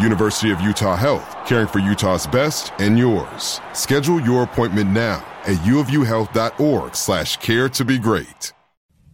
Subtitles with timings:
[0.00, 3.60] University of Utah Health, caring for Utah's best and yours.
[3.72, 8.52] Schedule your appointment now at uofuhealth.org slash care to be great.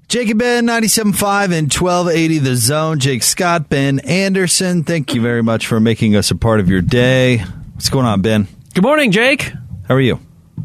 [0.09, 2.99] Jake and Ben, 97.5 and 1280 The Zone.
[3.01, 6.83] Jake Scott, Ben Anderson, thank you very much for making us a part of your
[6.83, 7.39] day.
[7.73, 8.47] What's going on, Ben?
[8.75, 9.53] Good morning, Jake.
[9.89, 10.21] How are you?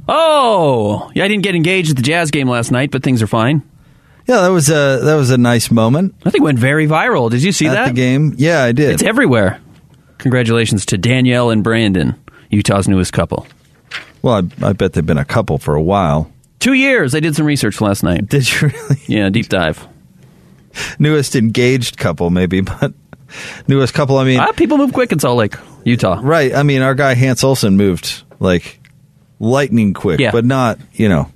[0.08, 3.28] Oh, yeah, I didn't get engaged at the Jazz game last night, but things are
[3.28, 3.64] fine.
[4.28, 6.14] Yeah, that was a that was a nice moment.
[6.20, 7.32] I think it went very viral.
[7.32, 7.88] Did you see at that?
[7.88, 8.36] the game?
[8.38, 8.92] Yeah, I did.
[8.92, 9.60] It's everywhere.
[10.20, 12.16] Congratulations to Danielle and Brandon,
[12.52, 13.48] Utah's newest couple.
[14.22, 16.32] Well, I, I bet they've been a couple for a while.
[16.60, 17.16] Two years.
[17.16, 18.28] I did some research last night.
[18.28, 18.98] Did you really?
[19.08, 19.88] Yeah, deep dive.
[21.00, 22.94] Newest engaged couple, maybe, but
[23.68, 24.18] newest couple.
[24.18, 26.20] I mean, Ah, people move quick in Salt Lake, Utah.
[26.22, 26.54] right?
[26.54, 28.80] I mean, our guy Hans Olsen moved like
[29.40, 30.32] lightning quick, Yeah.
[30.32, 31.32] but not you know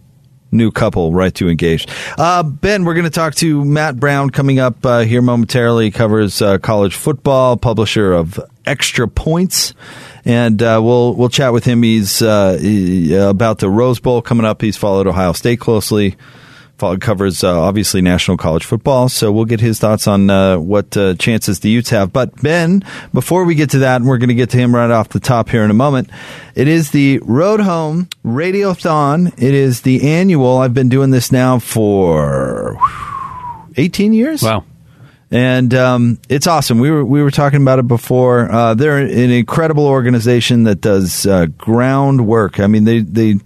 [0.53, 1.87] new couple right to engage.
[2.17, 5.85] Uh, ben, we're going to talk to Matt Brown coming up uh, here momentarily.
[5.85, 9.73] He covers uh, college football, publisher of Extra Points,
[10.23, 11.83] and uh, we'll we'll chat with him.
[11.83, 14.61] He's uh, he- about the Rose Bowl coming up.
[14.61, 16.15] He's followed Ohio State closely.
[16.77, 21.13] Covers uh, obviously national college football, so we'll get his thoughts on uh, what uh,
[21.13, 22.11] chances the Utes have.
[22.11, 24.91] But Ben, before we get to that, and we're going to get to him right
[24.91, 26.09] off the top here in a moment.
[26.55, 29.27] It is the Road Home Radiothon.
[29.37, 30.57] It is the annual.
[30.57, 32.77] I've been doing this now for
[33.77, 34.43] eighteen years.
[34.43, 34.65] Wow.
[35.33, 36.77] And um, it's awesome.
[36.77, 38.51] We were we were talking about it before.
[38.51, 42.59] Uh, they're an incredible organization that does uh, groundwork.
[42.59, 43.39] I mean, they they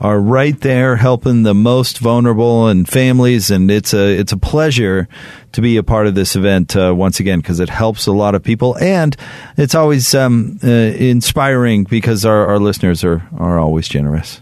[0.00, 5.06] are right there helping the most vulnerable and families, and it's a it's a pleasure
[5.52, 8.34] to be a part of this event uh, once again because it helps a lot
[8.34, 9.14] of people, and
[9.58, 14.40] it's always um, uh, inspiring because our, our listeners are are always generous.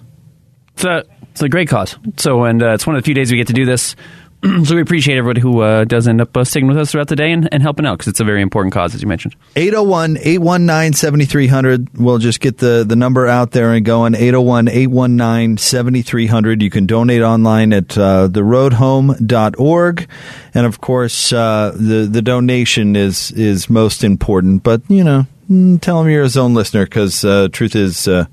[0.75, 1.99] It's a, it's a great cause.
[2.17, 3.97] So, and uh, it's one of the few days we get to do this.
[4.65, 7.15] so we appreciate everybody who uh, does end up uh, sticking with us throughout the
[7.15, 9.37] day and, and helping out because it's a very important cause, as you mentioned.
[9.55, 11.97] 801 819 7300.
[11.97, 14.17] We'll just get the, the number out there and going.
[14.17, 16.61] 801 819 7300.
[16.61, 20.09] You can donate online at uh, theroadhome.org.
[20.55, 24.65] And of course, uh, the, the donation is, is most important.
[24.65, 28.25] But, you know, mm, tell them you're a zone listener because uh, truth is uh,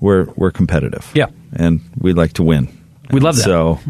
[0.00, 1.12] we're, we're competitive.
[1.14, 1.26] Yeah.
[1.52, 2.75] And we like to win.
[3.10, 3.44] We love that.
[3.44, 3.80] So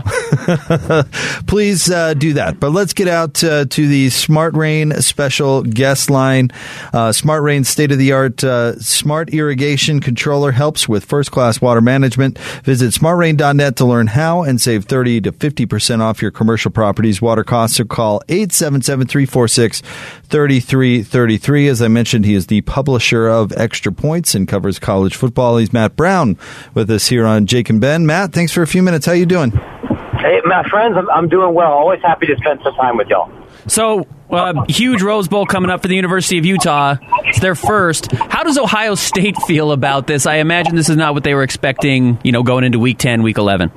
[1.47, 2.60] please uh, do that.
[2.60, 6.50] But let's get out uh, to the Smart Rain special guest line.
[6.93, 11.60] Uh, Smart Rain state of the art uh, smart irrigation controller helps with first class
[11.60, 12.38] water management.
[12.65, 17.44] Visit smartrain.net to learn how and save 30 to 50% off your commercial properties water
[17.44, 19.82] costs or call 877 346
[20.25, 21.69] 3333.
[21.69, 25.56] As I mentioned, he is the publisher of Extra Points and covers college football.
[25.56, 26.37] He's Matt Brown
[26.75, 28.06] with us here on Jake and Ben.
[28.06, 29.06] Matt, thanks for a few minutes.
[29.06, 29.53] How you doing?
[29.53, 31.73] Hey, my friends, I'm, I'm doing well.
[31.73, 33.31] Always happy to spend some time with y'all.
[33.69, 36.97] So, uh, huge Rose Bowl coming up for the University of Utah.
[37.25, 38.11] It's their first.
[38.12, 40.26] How does Ohio State feel about this?
[40.26, 43.23] I imagine this is not what they were expecting, you know, going into week 10,
[43.23, 43.70] week 11.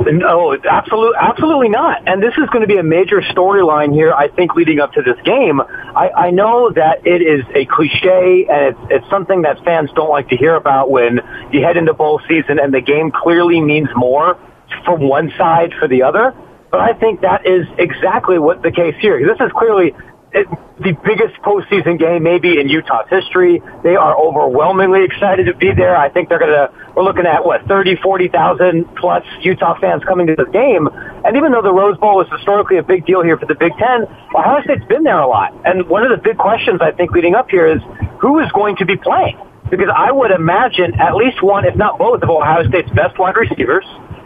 [0.00, 2.08] No, absolutely, absolutely not.
[2.08, 4.12] And this is going to be a major storyline here.
[4.12, 5.60] I think leading up to this game.
[5.60, 10.08] I, I know that it is a cliche, and it's it's something that fans don't
[10.08, 11.20] like to hear about when
[11.52, 14.38] you head into bowl season, and the game clearly means more
[14.84, 16.34] from one side for the other.
[16.70, 19.18] But I think that is exactly what the case here.
[19.18, 19.92] This is clearly
[20.32, 20.46] it,
[20.78, 23.60] the biggest postseason game maybe in Utah's history.
[23.82, 25.96] They are overwhelmingly excited to be there.
[25.96, 30.28] I think they're going to, we're looking at what, 30, 40,000 plus Utah fans coming
[30.28, 30.88] to this game.
[31.24, 33.72] And even though the Rose Bowl is historically a big deal here for the Big
[33.78, 35.52] Ten, Ohio State's been there a lot.
[35.66, 37.82] And one of the big questions I think leading up here is
[38.20, 39.38] who is going to be playing?
[39.70, 43.36] Because I would imagine at least one, if not both, of Ohio State's best wide
[43.36, 43.84] receivers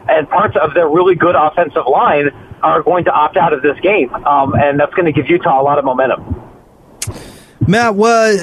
[0.09, 2.31] and parts of their really good offensive line
[2.63, 5.61] are going to opt out of this game, um, and that's going to give Utah
[5.61, 6.43] a lot of momentum.
[7.67, 8.37] Matt, well,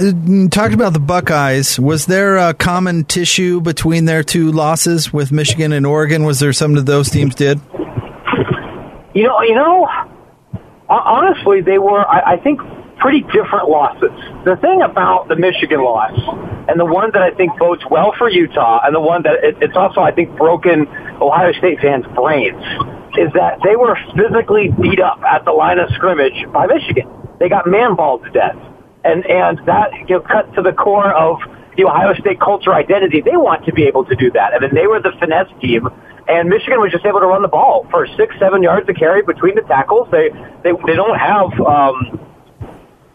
[0.50, 1.80] talked about the Buckeyes.
[1.80, 6.24] Was there a common tissue between their two losses with Michigan and Oregon?
[6.24, 7.60] Was there something that those teams did?
[9.14, 9.88] You know, you know,
[10.90, 12.08] honestly, they were.
[12.08, 12.62] I, I think
[13.02, 14.14] pretty different losses.
[14.46, 16.14] The thing about the Michigan loss,
[16.70, 19.58] and the one that I think bodes well for Utah, and the one that it,
[19.60, 20.88] it's also I think broken
[21.20, 22.62] Ohio State fans' brains,
[23.18, 27.10] is that they were physically beat up at the line of scrimmage by Michigan.
[27.40, 28.56] They got man-balled to death,
[29.04, 31.42] and and that you know, cut to the core of
[31.76, 33.22] the Ohio State culture identity.
[33.22, 34.54] They want to be able to do that.
[34.54, 35.90] I mean, they were the finesse team,
[36.30, 39.24] and Michigan was just able to run the ball for six, seven yards to carry
[39.24, 40.08] between the tackles.
[40.12, 40.30] They
[40.62, 41.50] they they don't have.
[41.66, 42.31] Um,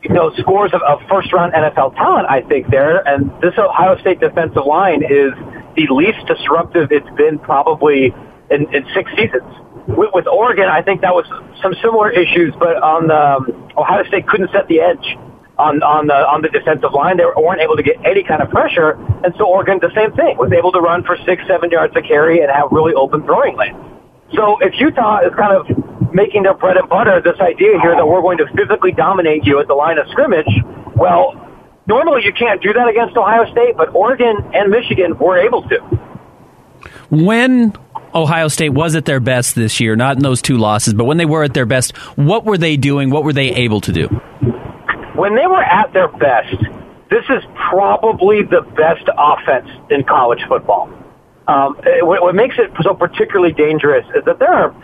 [0.09, 3.07] you know, scores of, of first round NFL talent, I think, there.
[3.07, 5.33] And this Ohio State defensive line is
[5.75, 8.15] the least disruptive it's been probably
[8.51, 9.47] in, in six seasons.
[9.89, 11.27] With, with Oregon, I think that was
[11.63, 15.19] some similar issues, but on um, Ohio State couldn't set the edge
[15.59, 17.17] on on the on the defensive line.
[17.17, 20.37] They weren't able to get any kind of pressure, and so Oregon, the same thing,
[20.37, 23.57] was able to run for six, seven yards to carry and have really open throwing
[23.57, 23.79] lanes.
[24.35, 25.65] So if Utah is kind of
[26.17, 29.61] making their bread and butter, this idea here that we're going to physically dominate you
[29.61, 30.49] at the line of scrimmage,
[30.97, 31.37] well,
[31.87, 35.79] normally you can't do that against Ohio State, but Oregon and Michigan were able to.
[37.11, 37.75] When
[38.15, 41.19] Ohio State was at their best this year, not in those two losses, but when
[41.19, 43.11] they were at their best, what were they doing?
[43.11, 44.09] What were they able to do?
[45.15, 46.57] When they were at their best,
[47.11, 50.89] this is probably the best offense in college football.
[51.47, 54.75] Um, what, what makes it so particularly dangerous is that there are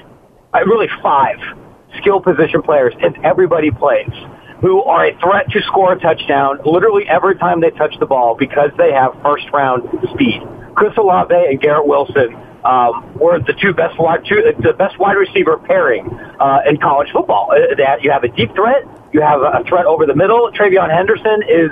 [0.60, 1.38] really five
[1.98, 4.12] skill position players, and everybody plays,
[4.60, 8.36] who are a threat to score a touchdown literally every time they touch the ball
[8.38, 9.82] because they have first round
[10.14, 10.40] speed.
[10.74, 12.34] Chris Olave and Garrett Wilson
[12.64, 16.08] um, were the two best wide, two, the best wide receiver pairing
[16.40, 17.50] uh, in college football.
[17.50, 20.50] Uh, that you have a deep threat, you have a threat over the middle.
[20.52, 21.70] TreVeyon Henderson is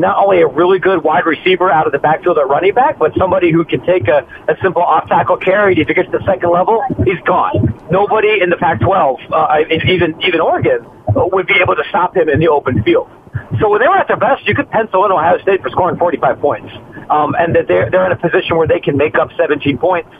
[0.00, 3.12] not only a really good wide receiver out of the backfield at running back, but
[3.18, 5.78] somebody who can take a, a simple off tackle carry.
[5.78, 7.74] If he gets to the second level, he's gone.
[7.90, 12.28] Nobody in the Pac-12, uh, even even Oregon, uh, would be able to stop him
[12.28, 13.10] in the open field.
[13.60, 15.98] So when they were at their best, you could pencil in Ohio State for scoring
[15.98, 16.72] 45 points,
[17.10, 20.10] um, and that they're they're in a position where they can make up 17 points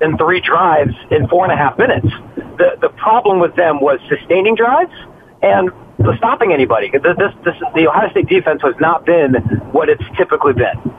[0.00, 2.08] in three drives in four and a half minutes.
[2.58, 4.92] The the problem with them was sustaining drives
[5.42, 5.70] and
[6.16, 6.90] stopping anybody.
[6.90, 9.34] This, this, the Ohio State defense has not been
[9.72, 10.92] what it's typically been.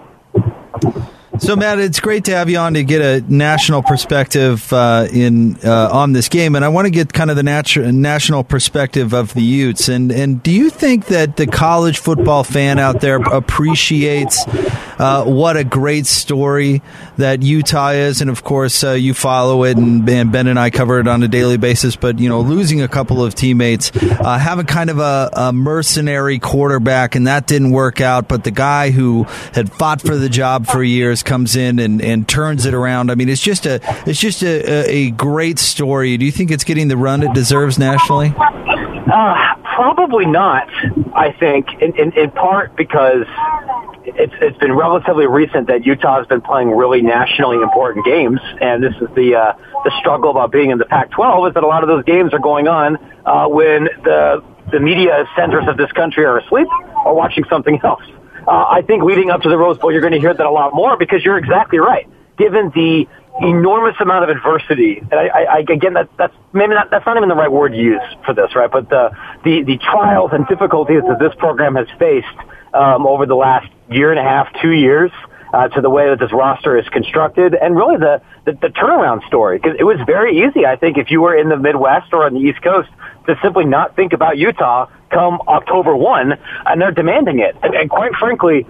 [1.39, 5.57] So, Matt, it's great to have you on to get a national perspective uh, in
[5.65, 9.13] uh, on this game, and I want to get kind of the natu- national perspective
[9.13, 9.89] of the Utes.
[9.89, 14.45] And and do you think that the college football fan out there appreciates
[14.99, 16.81] uh, what a great story
[17.17, 18.21] that Utah is?
[18.21, 21.23] And of course, uh, you follow it, and, and, Ben and I cover it on
[21.23, 21.95] a daily basis.
[21.95, 26.39] But you know, losing a couple of teammates, uh, having kind of a, a mercenary
[26.39, 28.27] quarterback, and that didn't work out.
[28.27, 29.23] But the guy who
[29.53, 33.11] had fought for the job for years comes in and, and turns it around.
[33.11, 36.17] I mean, it's just a it's just a, a great story.
[36.17, 38.33] Do you think it's getting the run it deserves nationally?
[38.37, 40.69] Uh, probably not.
[41.15, 43.25] I think in, in, in part because
[44.15, 48.83] it's it's been relatively recent that Utah has been playing really nationally important games, and
[48.83, 49.53] this is the uh,
[49.83, 52.39] the struggle about being in the Pac-12 is that a lot of those games are
[52.39, 56.67] going on uh, when the the media centers of this country are asleep
[57.05, 58.03] or watching something else.
[58.47, 60.51] Uh, I think leading up to the Rose Bowl, you're going to hear that a
[60.51, 62.07] lot more because you're exactly right.
[62.37, 63.07] Given the
[63.41, 67.29] enormous amount of adversity, and I, I, again, that, that's maybe not, that's not even
[67.29, 68.69] the right word to use for this, right?
[68.69, 72.27] But the, the, the trials and difficulties that this program has faced
[72.73, 75.11] um, over the last year and a half, two years,
[75.53, 79.25] uh, to the way that this roster is constructed, and really the, the, the turnaround
[79.27, 79.59] story.
[79.59, 82.33] Because it was very easy, I think, if you were in the Midwest or on
[82.33, 82.89] the East Coast,
[83.27, 86.33] to simply not think about Utah come October 1,
[86.65, 87.55] and they're demanding it.
[87.61, 88.65] And, and quite frankly,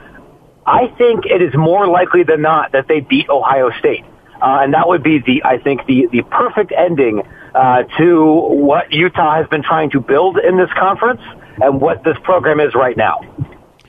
[0.66, 4.04] I think it is more likely than not that they beat Ohio State.
[4.42, 7.24] Uh, and that would be the, I think, the, the perfect ending
[7.56, 11.22] uh, to what Utah has been trying to build in this conference
[11.62, 13.22] and what this program is right now.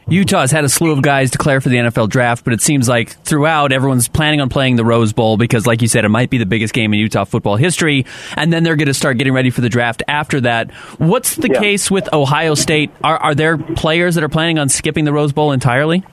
[0.09, 3.11] Utah's had a slew of guys declare for the NFL draft, but it seems like
[3.25, 6.39] throughout everyone's planning on playing the Rose Bowl because, like you said, it might be
[6.39, 8.05] the biggest game in Utah football history,
[8.37, 10.71] and then they're going to start getting ready for the draft after that.
[10.99, 11.61] What's the yeah.
[11.61, 12.91] case with Ohio State?
[13.03, 16.05] Are, are there players that are planning on skipping the Rose Bowl entirely?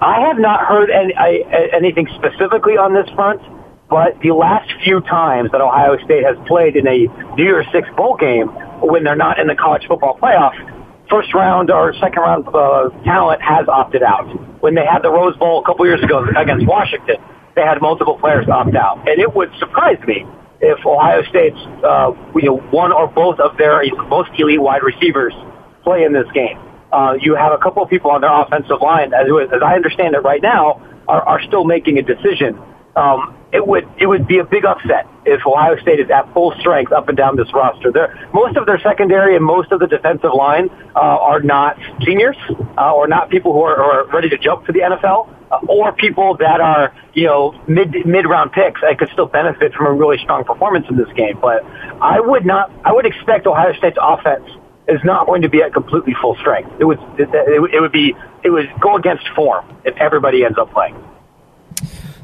[0.00, 3.40] I have not heard any, I, anything specifically on this front,
[3.88, 7.88] but the last few times that Ohio State has played in a New Year's Six
[7.96, 8.48] bowl game
[8.80, 10.52] when they're not in the college football playoff,
[11.10, 14.26] first round or second round uh, talent has opted out.
[14.62, 17.16] When they had the Rose Bowl a couple years ago against Washington,
[17.54, 20.26] they had multiple players opt out, and it would surprise me
[20.60, 25.34] if Ohio State's uh, you know one or both of their most elite wide receivers
[25.82, 26.58] play in this game.
[26.92, 30.14] Uh, you have a couple of people on their offensive line, as, as I understand
[30.14, 32.56] it right now, are, are still making a decision.
[32.94, 36.52] Um, it would it would be a big upset if Ohio State is at full
[36.58, 37.92] strength up and down this roster.
[37.92, 42.36] They're, most of their secondary and most of the defensive line uh, are not seniors
[42.76, 45.92] uh, or not people who are, are ready to jump to the NFL uh, or
[45.92, 49.92] people that are you know mid mid round picks and could still benefit from a
[49.92, 51.38] really strong performance in this game.
[51.40, 51.64] But
[52.02, 54.50] I would not I would expect Ohio State's offense
[54.88, 56.72] is not going to be at completely full strength.
[56.80, 60.72] It would it, it would be it would go against form if everybody ends up
[60.72, 60.96] playing.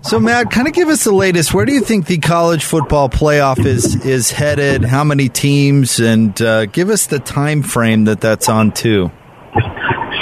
[0.03, 1.53] So, Matt, kind of give us the latest.
[1.53, 4.83] Where do you think the college football playoff is is headed?
[4.83, 9.11] How many teams, and uh, give us the time frame that that's on too.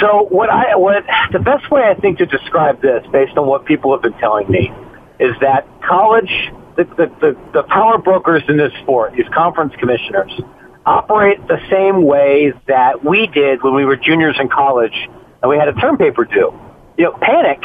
[0.01, 3.65] So, what I what the best way I think to describe this, based on what
[3.65, 4.69] people have been telling me,
[5.17, 10.31] is that college, the the, the, the power brokers in this sport, these conference commissioners,
[10.85, 15.07] operate the same way that we did when we were juniors in college
[15.41, 16.53] and we had a term paper due.
[16.97, 17.61] You know, panic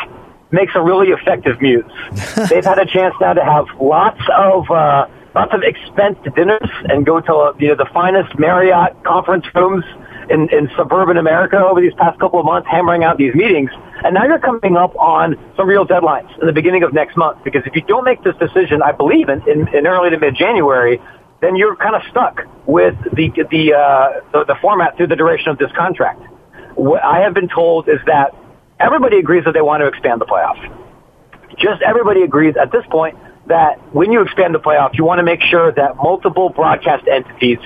[0.50, 1.84] makes a really effective muse.
[2.50, 7.04] They've had a chance now to have lots of uh, lots of expensed dinners and
[7.04, 9.84] go to you know the finest Marriott conference rooms
[10.30, 13.70] in, in suburban America over these past couple of months, hammering out these meetings.
[14.04, 17.42] And now you're coming up on some real deadlines in the beginning of next month
[17.44, 20.34] because if you don't make this decision, I believe in, in, in early to mid
[20.36, 21.00] January,
[21.40, 25.48] then you're kind of stuck with the the, uh, the the format through the duration
[25.48, 26.22] of this contract.
[26.74, 28.34] What I have been told is that
[28.80, 30.58] everybody agrees that they want to expand the playoff.
[31.58, 33.16] Just everybody agrees at this point
[33.46, 37.58] that when you expand the playoff, you want to make sure that multiple broadcast entities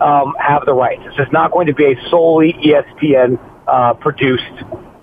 [0.00, 1.02] um, have the rights.
[1.04, 4.42] This is not going to be a solely ESPN uh, produced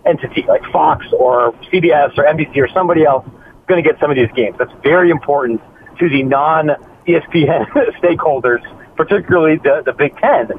[0.06, 4.10] entity like Fox or CBS or NBC or somebody else is going to get some
[4.10, 4.56] of these games.
[4.58, 5.62] That's very important
[6.00, 6.70] to the non
[7.08, 7.68] ESPN
[8.01, 8.62] stakeholders,
[8.96, 10.50] particularly the, the Big Ten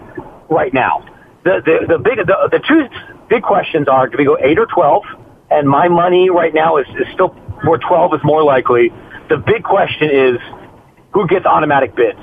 [0.48, 1.04] right now.
[1.44, 2.86] The, the, the big, the, the two
[3.32, 5.04] big questions are, do we go 8 or 12?
[5.50, 7.34] And my money right now is, is still
[7.64, 8.92] more 12 is more likely.
[9.30, 10.36] The big question is,
[11.14, 12.20] who gets automatic bids?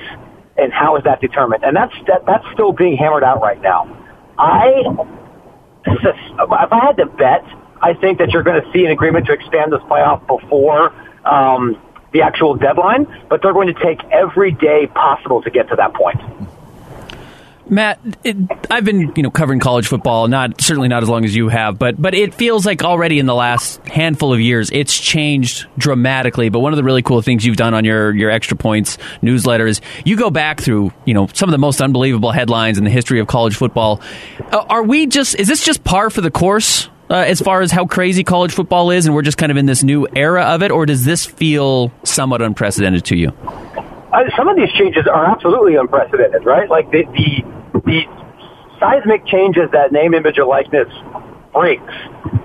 [0.56, 1.63] And how is that determined?
[1.63, 3.89] And that's, that, that's still being hammered out right now.
[4.38, 4.84] I,
[5.88, 7.44] if I had to bet,
[7.82, 10.94] I think that you're going to see an agreement to expand this playoff before,
[11.25, 11.82] um,
[12.13, 15.94] the actual deadline, but they're going to take every day possible to get to that
[15.96, 16.20] point.
[17.69, 18.35] Matt, it,
[18.71, 21.77] I've been you know covering college football, not certainly not as long as you have,
[21.77, 26.49] but but it feels like already in the last handful of years it's changed dramatically.
[26.49, 29.67] But one of the really cool things you've done on your your extra points newsletter
[29.67, 32.89] is you go back through you know some of the most unbelievable headlines in the
[32.89, 34.01] history of college football.
[34.51, 37.71] Uh, are we just is this just par for the course uh, as far as
[37.71, 40.63] how crazy college football is, and we're just kind of in this new era of
[40.63, 43.29] it, or does this feel somewhat unprecedented to you?
[44.11, 46.69] Uh, some of these changes are absolutely unprecedented, right?
[46.69, 48.03] Like the, the the
[48.79, 50.88] seismic changes that name, image, or likeness
[51.53, 51.91] brings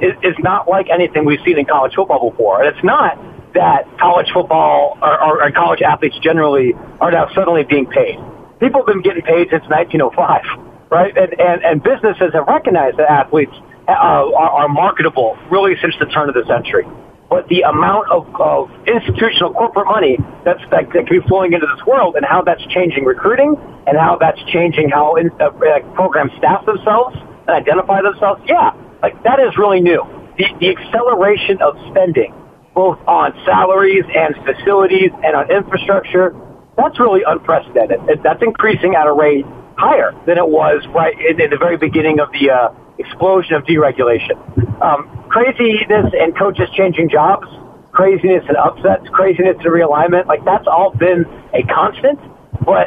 [0.00, 3.18] is, is not like anything we've seen in college football before, and it's not
[3.54, 8.18] that college football or, or, or college athletes generally are now suddenly being paid.
[8.58, 11.16] People have been getting paid since 1905, right?
[11.16, 13.54] And and, and businesses have recognized that athletes
[13.86, 16.86] uh, are, are marketable really since the turn of the century.
[17.34, 21.66] But the amount of, of institutional corporate money that's, that, that can be flowing into
[21.66, 23.58] this world and how that's changing recruiting
[23.90, 25.50] and how that's changing how in, uh,
[25.98, 28.70] programs staff themselves and identify themselves, yeah,
[29.02, 30.06] like that is really new.
[30.38, 32.30] The, the acceleration of spending,
[32.70, 36.38] both on salaries and facilities and on infrastructure,
[36.78, 37.98] that's really unprecedented.
[38.22, 42.20] That's increasing at a rate higher than it was right in, in the very beginning
[42.20, 44.38] of the uh, explosion of deregulation.
[44.80, 47.48] Um, craziness and coaches changing jobs,
[47.90, 52.20] craziness and upsets, craziness and realignment, like that's all been a constant.
[52.64, 52.86] But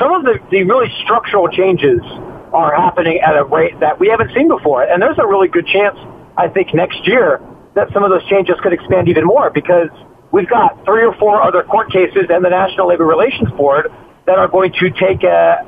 [0.00, 2.00] some of the, the really structural changes
[2.54, 4.84] are happening at a rate that we haven't seen before.
[4.84, 5.98] And there's a really good chance,
[6.38, 7.42] I think, next year
[7.74, 9.92] that some of those changes could expand even more because
[10.32, 13.92] we've got three or four other court cases and the National Labor Relations Board
[14.24, 15.60] that are going to take a,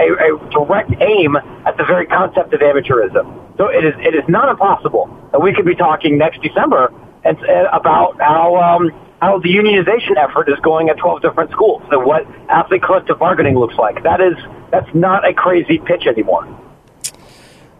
[0.00, 3.47] a, a direct aim at the very concept of amateurism.
[3.58, 6.92] So it is it is not impossible that we could be talking next December
[7.24, 11.82] and, and about how um, how the unionization effort is going at 12 different schools
[11.90, 14.02] and what athlete collective bargaining looks like.
[14.04, 14.36] That is
[14.70, 16.46] that's not a crazy pitch anymore.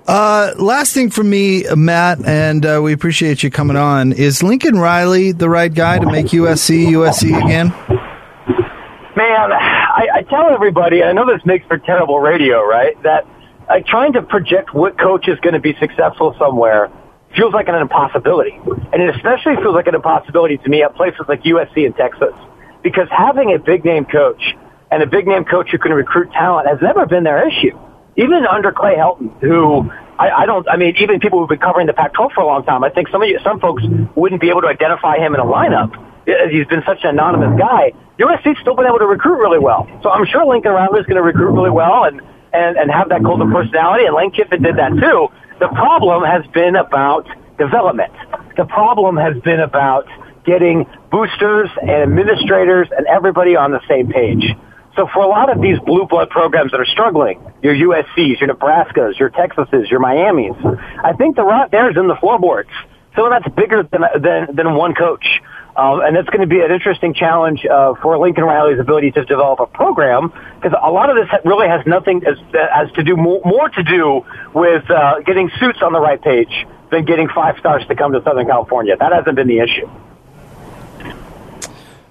[0.08, 4.12] Uh, last thing from me, Matt, and uh, we appreciate you coming on.
[4.12, 7.68] Is Lincoln Riley the right guy to make USC USC again?
[9.14, 13.00] Man, I, I tell everybody, I know this makes for terrible radio, right?
[13.02, 13.26] That
[13.68, 16.90] uh, trying to project what coach is going to be successful somewhere
[17.36, 18.58] feels like an impossibility.
[18.92, 22.34] And it especially feels like an impossibility to me at places like USC and Texas.
[22.82, 24.42] Because having a big name coach
[24.90, 27.78] and a big name coach who can recruit talent has never been their issue
[28.18, 31.86] even under Clay Helton, who I, I don't, I mean, even people who've been covering
[31.86, 33.84] the Pac-12 for a long time, I think some of you, some folks
[34.16, 35.94] wouldn't be able to identify him in a lineup.
[36.26, 37.94] He's been such an anonymous guy.
[38.18, 39.86] USC's still been able to recruit really well.
[40.02, 42.20] So I'm sure Lincoln Riley is going to recruit really well and,
[42.52, 43.56] and, and have that golden mm-hmm.
[43.56, 45.28] personality, and Lane Kiffin did that too.
[45.60, 47.26] The problem has been about
[47.58, 48.12] development.
[48.56, 50.06] The problem has been about
[50.44, 54.44] getting boosters and administrators and everybody on the same page.
[54.96, 58.54] So for a lot of these blue blood programs that are struggling, your USC's, your
[58.54, 60.56] Nebraskas, your Texases, your Miamis,
[61.04, 62.70] I think the rot there is in the floorboards.
[63.14, 65.24] So that's bigger than than, than one coach.
[65.78, 69.24] Um, and it's going to be an interesting challenge uh, for Lincoln Riley's ability to
[69.24, 73.16] develop a program because a lot of this really has nothing as, as to do
[73.16, 77.58] more, more to do with uh, getting suits on the right page than getting five
[77.60, 78.96] stars to come to Southern California.
[78.98, 79.88] That hasn't been the issue.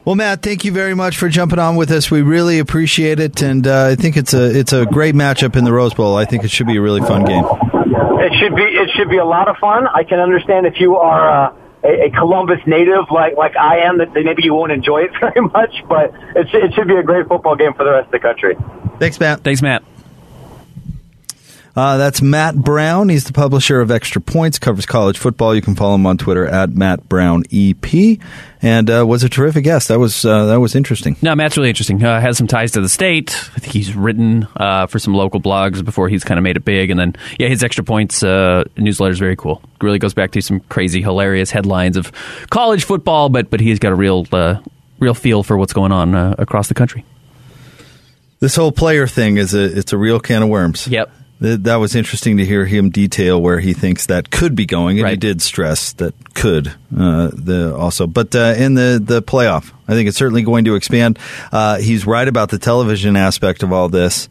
[0.05, 2.09] Well, Matt, thank you very much for jumping on with us.
[2.09, 5.65] We really appreciate it, and uh, I think it's a it's a great matchup in
[5.65, 6.15] the Rose Bowl.
[6.15, 7.43] I think it should be a really fun game.
[7.43, 9.85] It should be it should be a lot of fun.
[9.87, 11.53] I can understand if you are.
[11.83, 15.41] A, a Columbus native like like I am, that maybe you won't enjoy it very
[15.41, 18.19] much, but it, it should be a great football game for the rest of the
[18.19, 18.55] country.
[18.99, 19.43] Thanks, Matt.
[19.43, 19.83] Thanks, Matt.
[21.77, 23.07] Uh, that's Matt Brown.
[23.07, 25.53] He's the publisher of Extra Points, covers college football.
[25.53, 28.17] You can follow him on Twitter at Matt Brown EP,
[28.63, 29.89] and uh, was a terrific guest.
[29.89, 31.17] That was uh, that was interesting.
[31.21, 32.03] No, Matt's really interesting.
[32.03, 33.35] Uh, has some ties to the state.
[33.55, 36.65] I think he's written uh, for some local blogs before he's kind of made it
[36.65, 39.61] big, and then yeah, his Extra Points uh, newsletter is very cool.
[39.79, 42.11] Really goes back to some crazy, hilarious headlines of
[42.49, 44.25] college football, but but he's got a real
[44.97, 47.05] real feel for what's going on across the country.
[48.39, 50.87] This whole player thing is a it's a real can of worms.
[50.87, 54.97] Yep that was interesting to hear him detail where he thinks that could be going,
[54.97, 55.11] and right.
[55.11, 58.07] he did stress that could uh, the also.
[58.07, 61.19] But uh, in the the playoff, I think it's certainly going to expand.
[61.51, 64.29] Uh, he's right about the television aspect of all this.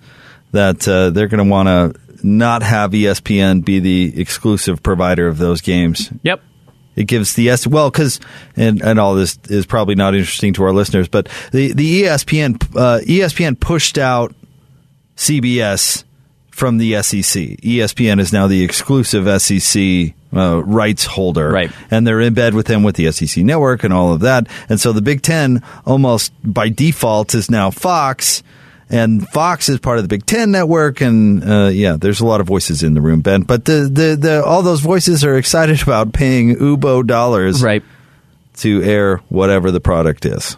[0.52, 5.38] That uh, they're going to want to not have ESPN be the exclusive provider of
[5.38, 6.10] those games.
[6.22, 6.42] Yep.
[6.96, 8.20] It gives the S well because
[8.56, 12.54] and, and all this is probably not interesting to our listeners, but the the ESPN
[12.74, 14.34] uh, ESPN pushed out
[15.16, 16.04] CBS
[16.56, 17.60] from the SEC.
[17.60, 21.70] ESPN is now the exclusive SEC uh, rights holder, right?
[21.90, 24.48] And they're in bed with them with the SEC network and all of that.
[24.70, 28.42] And so the Big Ten, almost by default, is now Fox,
[28.88, 31.02] and Fox is part of the Big Ten network.
[31.02, 33.42] And uh, yeah, there's a lot of voices in the room, Ben.
[33.42, 37.84] But the, the the all those voices are excited about paying Ubo dollars, right,
[38.56, 40.56] to air whatever the product is.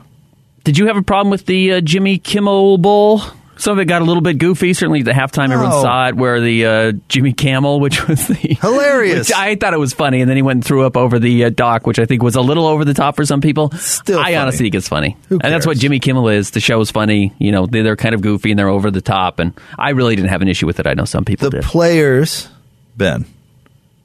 [0.63, 3.21] Did you have a problem with the uh, Jimmy Kimmel Bowl?
[3.59, 4.73] Some of it got a little bit goofy.
[4.73, 6.15] Certainly, the halftime, everyone saw it.
[6.17, 9.33] Where the uh, Jimmy Camel, which was the Hilarious.
[9.33, 11.51] I thought it was funny, and then he went and threw up over the uh,
[11.51, 13.71] dock, which I think was a little over the top for some people.
[13.73, 14.37] Still I funny.
[14.37, 15.77] honestly think it's funny, and that's what?
[15.77, 16.53] Jimmy Kimmel is.
[16.53, 17.33] The show is funny.
[17.39, 20.17] You know, they- they're kind of goofy and they're over the top, and I really
[20.17, 20.87] didn't have an issue with it.
[20.87, 21.65] I know some people The did.
[21.65, 22.49] players,
[22.97, 23.25] Ben,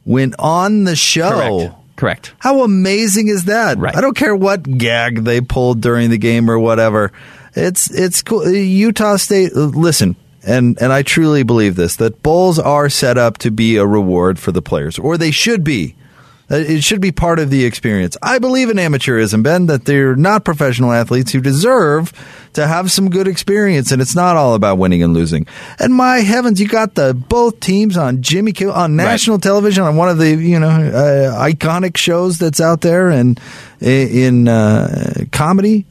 [0.05, 1.29] went on the show.
[1.59, 1.75] Correct.
[1.95, 2.33] Correct.
[2.39, 3.77] How amazing is that?
[3.77, 3.95] Right.
[3.95, 7.11] I don't care what gag they pulled during the game or whatever.
[7.55, 8.49] It's it's cool.
[8.51, 9.55] Utah State.
[9.55, 13.85] Listen, and and I truly believe this that bowls are set up to be a
[13.85, 15.95] reward for the players, or they should be.
[16.51, 18.17] Uh, It should be part of the experience.
[18.21, 22.11] I believe in amateurism, Ben, that they're not professional athletes who deserve
[22.53, 25.47] to have some good experience, and it's not all about winning and losing.
[25.79, 29.95] And my heavens, you got the both teams on Jimmy Kimmel on national television on
[29.95, 33.39] one of the you know uh, iconic shows that's out there, and
[33.79, 35.85] in uh, comedy,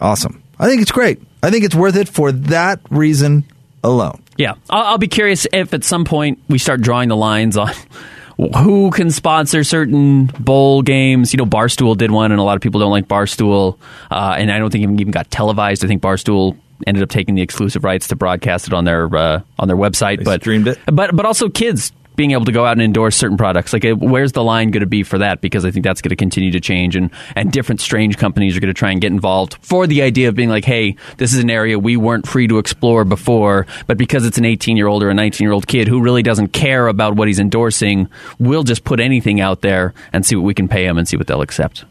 [0.00, 0.42] awesome.
[0.58, 1.20] I think it's great.
[1.42, 3.44] I think it's worth it for that reason
[3.84, 4.22] alone.
[4.36, 7.72] Yeah, I'll, I'll be curious if at some point we start drawing the lines on
[8.56, 11.32] who can sponsor certain bowl games.
[11.32, 13.78] You know, Barstool did one, and a lot of people don't like Barstool,
[14.10, 15.84] uh, and I don't think it even got televised.
[15.84, 19.40] I think Barstool ended up taking the exclusive rights to broadcast it on their uh,
[19.58, 20.78] on their website, They but streamed it?
[20.86, 23.72] But but also kids being able to go out and endorse certain products.
[23.72, 25.40] Like, where's the line going to be for that?
[25.40, 28.60] Because I think that's going to continue to change, and and different strange companies are
[28.60, 31.38] going to try and get involved for the idea of being like, hey, this is
[31.38, 35.02] an area we weren't free to explore before, but because it's an 18 year old
[35.02, 38.08] or a 19 year old kid who really doesn't care about what he's endorsing,
[38.40, 41.16] we'll just put anything out there and see what we can pay him and see
[41.16, 41.84] what they'll accept.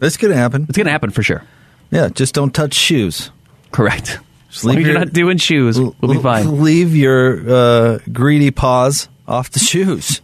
[0.00, 0.66] That's going to happen.
[0.68, 1.44] It's going to happen for sure.
[1.92, 3.30] Yeah, just don't touch shoes.
[3.70, 4.18] Correct.
[4.48, 6.62] Just As long you're not doing shoes, we'll be fine.
[6.62, 10.20] Leave your uh, greedy paws off the shoes.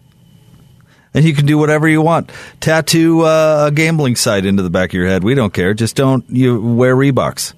[1.14, 2.30] And you can do whatever you want.
[2.61, 5.24] Tattoo uh, a gambling site into the back of your head.
[5.24, 5.74] We don't care.
[5.74, 7.54] Just don't you wear Reeboks.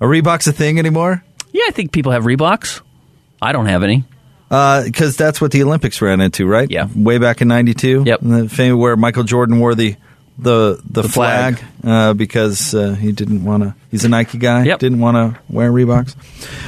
[0.00, 1.22] Are Reeboks a thing anymore?
[1.52, 2.80] Yeah, I think people have Reeboks.
[3.42, 4.04] I don't have any.
[4.48, 6.70] Because that's what the Olympics ran into, right?
[6.70, 6.88] Yeah.
[6.94, 8.04] Way back in '92.
[8.06, 8.22] Yep.
[8.76, 9.96] Where Michael Jordan wore the
[10.42, 11.70] the the, The flag, flag.
[11.84, 13.74] Uh, because uh, he didn't want to.
[13.90, 14.64] He's a Nike guy.
[14.64, 14.78] Yep.
[14.78, 16.14] Didn't want to wear Reeboks.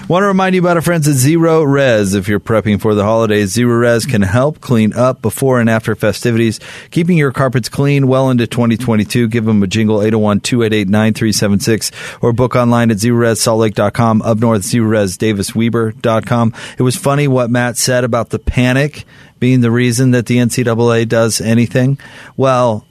[0.09, 2.17] Want to remind you about our friends at Zerorez.
[2.17, 6.59] If you're prepping for the holidays, Zerorez can help clean up before and after festivities,
[6.91, 9.29] keeping your carpets clean well into 2022.
[9.29, 14.23] Give them a jingle 801-288-9376 or book online at zerorezsaltlake.com.
[14.23, 16.55] Up north, zerorezdavisweber.com.
[16.79, 19.05] It was funny what Matt said about the panic
[19.39, 21.99] being the reason that the NCAA does anything.
[22.37, 22.87] Well,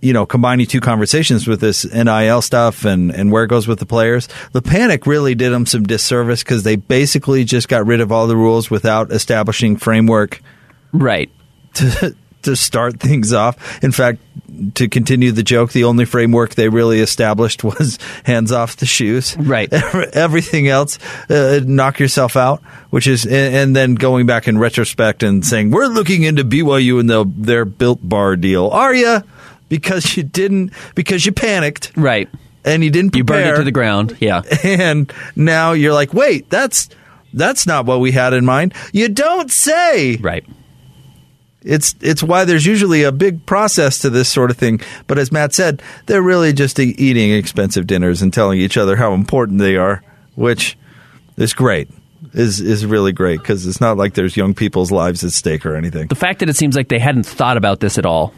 [0.00, 3.78] you know, combining two conversations with this NIL stuff and, and where it goes with
[3.78, 8.00] the players, the panic really did them some disservice because they basically just got rid
[8.00, 10.42] of all the rules without establishing framework
[10.92, 11.30] Right.
[11.74, 13.84] to to start things off.
[13.84, 14.18] In fact,
[14.76, 19.36] to continue the joke, the only framework they really established was hands off the shoes.
[19.36, 19.70] Right.
[20.14, 22.62] Everything else, uh, knock yourself out.
[22.88, 26.98] Which is, and, and then going back in retrospect and saying we're looking into BYU
[26.98, 28.68] and the, their Built Bar deal.
[28.68, 29.22] Are you?
[29.70, 30.74] Because you didn't.
[30.94, 31.92] Because you panicked.
[31.96, 32.28] Right.
[32.62, 33.16] And you didn't.
[33.16, 34.18] You burned it to the ground.
[34.20, 34.42] Yeah.
[34.62, 36.90] and now you're like, wait, that's
[37.32, 38.74] that's not what we had in mind.
[38.92, 40.16] You don't say.
[40.16, 40.44] Right.
[41.62, 44.80] It's it's why there's usually a big process to this sort of thing.
[45.06, 49.12] But as Matt said, they're really just eating expensive dinners and telling each other how
[49.12, 50.02] important they are,
[50.34, 50.78] which
[51.36, 51.88] is great.
[52.32, 55.74] Is is really great because it's not like there's young people's lives at stake or
[55.76, 56.08] anything.
[56.08, 58.32] The fact that it seems like they hadn't thought about this at all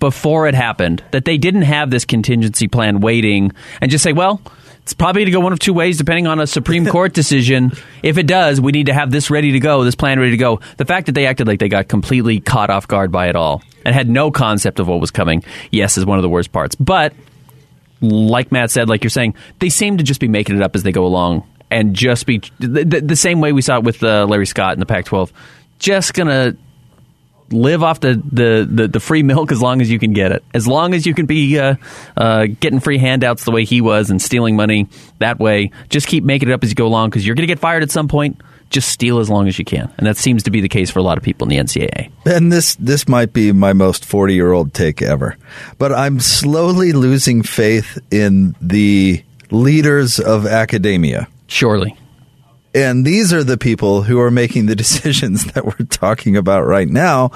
[0.00, 4.42] before it happened, that they didn't have this contingency plan waiting and just say, well,
[4.82, 7.72] it's probably going to go one of two ways depending on a Supreme Court decision.
[8.02, 10.36] If it does, we need to have this ready to go, this plan ready to
[10.36, 10.60] go.
[10.78, 13.62] The fact that they acted like they got completely caught off guard by it all
[13.84, 16.74] and had no concept of what was coming, yes, is one of the worst parts.
[16.74, 17.12] But
[18.00, 20.82] like Matt said, like you're saying, they seem to just be making it up as
[20.82, 24.02] they go along and just be the, the, the same way we saw it with
[24.02, 25.32] uh, Larry Scott in the Pac 12.
[25.78, 26.56] Just going to
[27.52, 30.44] live off the, the, the, the free milk as long as you can get it.
[30.54, 31.74] As long as you can be uh,
[32.16, 36.24] uh, getting free handouts the way he was and stealing money that way, just keep
[36.24, 38.08] making it up as you go along because you're going to get fired at some
[38.08, 38.40] point.
[38.70, 39.92] Just steal as long as you can.
[39.98, 42.12] And that seems to be the case for a lot of people in the NCAA.
[42.24, 45.36] And this this might be my most 40 year old take ever,
[45.78, 51.26] but I'm slowly losing faith in the leaders of academia.
[51.48, 51.96] Surely.
[52.74, 56.88] And these are the people who are making the decisions that we're talking about right
[56.88, 57.30] now.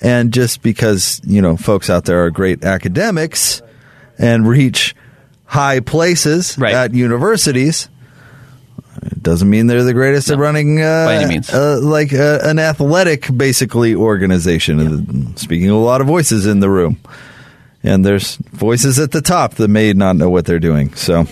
[0.00, 3.62] And just because, you know, folks out there are great academics
[4.18, 4.94] and reach
[5.46, 6.74] high places Right.
[6.74, 7.88] at universities,
[9.02, 11.52] it doesn't mean they're the greatest at running uh, by any means.
[11.52, 14.80] Uh, like uh, an athletic, basically, organization.
[14.80, 16.98] And Speaking of a lot of voices in the room.
[17.82, 20.94] And there's voices at the top that may not know what they're doing.
[20.94, 21.26] So.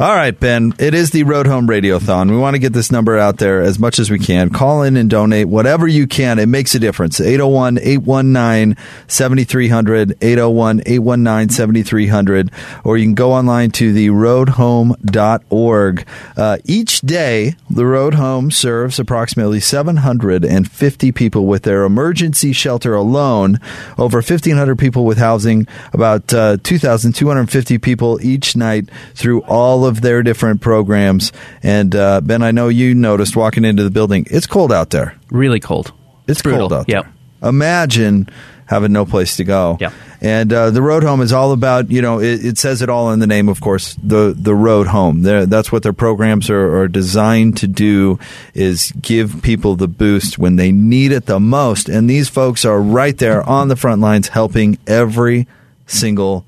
[0.00, 0.74] All right, Ben.
[0.78, 2.30] It is the Road Home Radiothon.
[2.30, 4.48] We want to get this number out there as much as we can.
[4.48, 6.38] Call in and donate whatever you can.
[6.38, 7.20] It makes a difference.
[7.20, 8.76] 801 819
[9.08, 12.50] 7300, 801 819 7300,
[12.84, 16.06] or you can go online to the roadhome.org.
[16.36, 23.58] Uh, each day, the Road Home serves approximately 750 people with their emergency shelter alone,
[23.98, 30.22] over 1,500 people with housing, about uh, 2,250 people each night through all of their
[30.22, 31.32] different programs.
[31.64, 35.16] And uh, Ben, I know you noticed walking into the building, it's cold out there.
[35.30, 35.92] Really cold.
[36.28, 36.68] It's Brutal.
[36.68, 37.04] cold out Yep.
[37.40, 37.48] there.
[37.48, 38.28] Imagine
[38.66, 39.78] having no place to go.
[39.80, 39.90] Yeah.
[40.20, 43.12] And uh, the road home is all about, you know, it, it says it all
[43.12, 45.22] in the name, of course, the the road home.
[45.22, 48.18] They're, that's what their programs are, are designed to do
[48.52, 51.88] is give people the boost when they need it the most.
[51.88, 55.46] And these folks are right there on the front lines helping every
[55.86, 56.44] single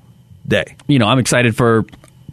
[0.47, 0.75] day.
[0.87, 1.85] you know, I'm excited for.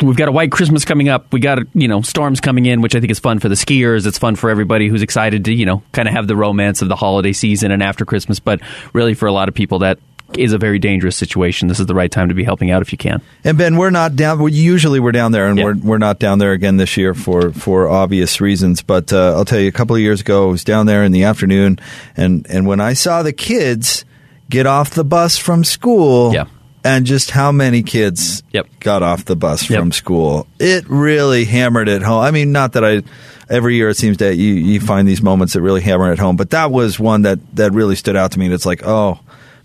[0.03, 1.33] We've got a white Christmas coming up.
[1.33, 4.07] We got you know storms coming in, which I think is fun for the skiers.
[4.07, 6.89] It's fun for everybody who's excited to you know kind of have the romance of
[6.89, 8.39] the holiday season and after Christmas.
[8.41, 8.61] But
[8.93, 9.99] really, for a lot of people, that
[10.37, 11.69] is a very dangerous situation.
[11.69, 13.23] This is the right time to be helping out if you can.
[13.45, 14.41] And Ben, we're not down.
[14.43, 15.65] We, usually we're down there, and Yeah.
[15.65, 18.83] we're we're not down there again this year for for obvious reasons.
[18.83, 21.13] But uh, I'll tell you, a couple of years ago, I was down there in
[21.13, 21.79] the afternoon,
[22.17, 24.05] and and when I saw the kids
[24.51, 26.45] get off the bus from school, Yeah.
[26.85, 28.67] And just how many kids Yep.
[28.81, 29.79] got off the bus Yep.
[29.81, 32.21] from school, it really hammered it home.
[32.23, 33.03] I mean, not that I.
[33.51, 36.37] Every year it seems that you, you find these moments that really hammer it home,
[36.37, 38.45] but that was one that, that really stood out to me.
[38.45, 39.21] And it's like, oh,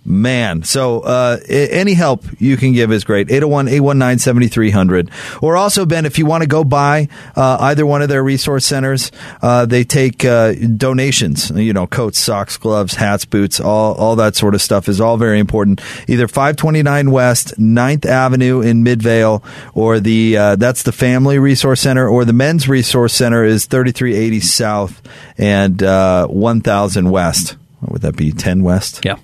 [0.06, 3.32] Man, so uh, any help you can give is great.
[3.32, 5.10] 801 819 7300.
[5.42, 8.66] Or also, Ben, if you want to go by uh, either one of their resource
[8.66, 14.18] centers, uh, they take uh, donations, you know, coats, socks, gloves, hats, boots, all, all
[14.18, 15.80] that sort of stuff is all very important.
[16.10, 19.42] Either 529 West, 9th Avenue in Midvale,
[19.74, 24.42] or the uh, that's the Family Resource Center, or the Men's Resource Center is 3380
[24.42, 25.02] South
[25.38, 27.56] and uh, 1000 West.
[27.80, 28.34] What would that be?
[28.34, 29.06] 10 West?
[29.06, 29.16] Yeah.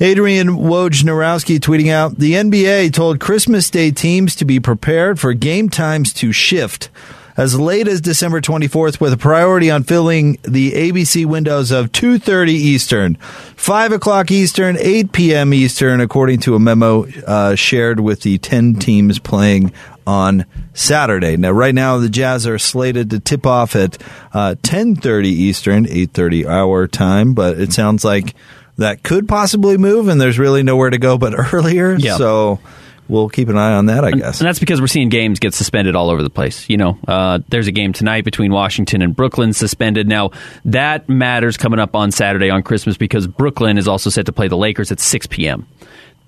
[0.00, 5.68] Adrian Wojnarowski tweeting out, the NBA told Christmas Day teams to be prepared for game
[5.68, 6.88] times to shift
[7.36, 12.48] as late as December 24th with a priority on filling the ABC windows of 2.30
[12.48, 15.54] Eastern, 5 o'clock Eastern, 8 p.m.
[15.54, 19.72] Eastern, according to a memo uh, shared with the 10 teams playing
[20.06, 21.36] on Saturday.
[21.36, 24.00] Now, right now, the Jazz are slated to tip off at
[24.32, 28.34] uh, 10.30 Eastern, 8.30 our time, but it sounds like
[28.78, 31.94] that could possibly move, and there's really nowhere to go but earlier.
[31.94, 32.16] Yeah.
[32.16, 32.60] So
[33.08, 34.40] we'll keep an eye on that, I guess.
[34.40, 36.68] And that's because we're seeing games get suspended all over the place.
[36.68, 40.08] You know, uh, there's a game tonight between Washington and Brooklyn suspended.
[40.08, 40.30] Now,
[40.64, 44.48] that matters coming up on Saturday on Christmas because Brooklyn is also set to play
[44.48, 45.66] the Lakers at 6 p.m.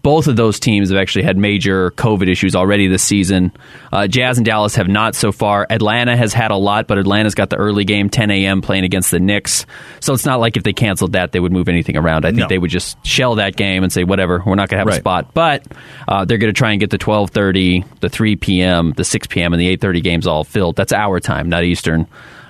[0.05, 3.51] Both of those teams have actually had major COVID issues already this season.
[3.91, 5.67] Uh, Jazz and Dallas have not so far.
[5.71, 9.11] Atlanta has had a lot, but Atlanta's got the early game, 10 a.m., playing against
[9.11, 9.65] the Knicks.
[10.01, 12.27] So it's not like if they canceled that, they would move anything around.
[12.27, 12.49] I think No.
[12.49, 14.97] they would just shell that game and say, whatever, we're not going to have Right.
[14.99, 15.33] a spot.
[15.33, 15.67] But
[16.07, 19.53] uh, they're going to try and get the 12:30, the 3 p.m., the 6 p.m.,
[19.55, 20.77] and the 8:30 games all filled.
[20.77, 22.07] That's our time, not Eastern.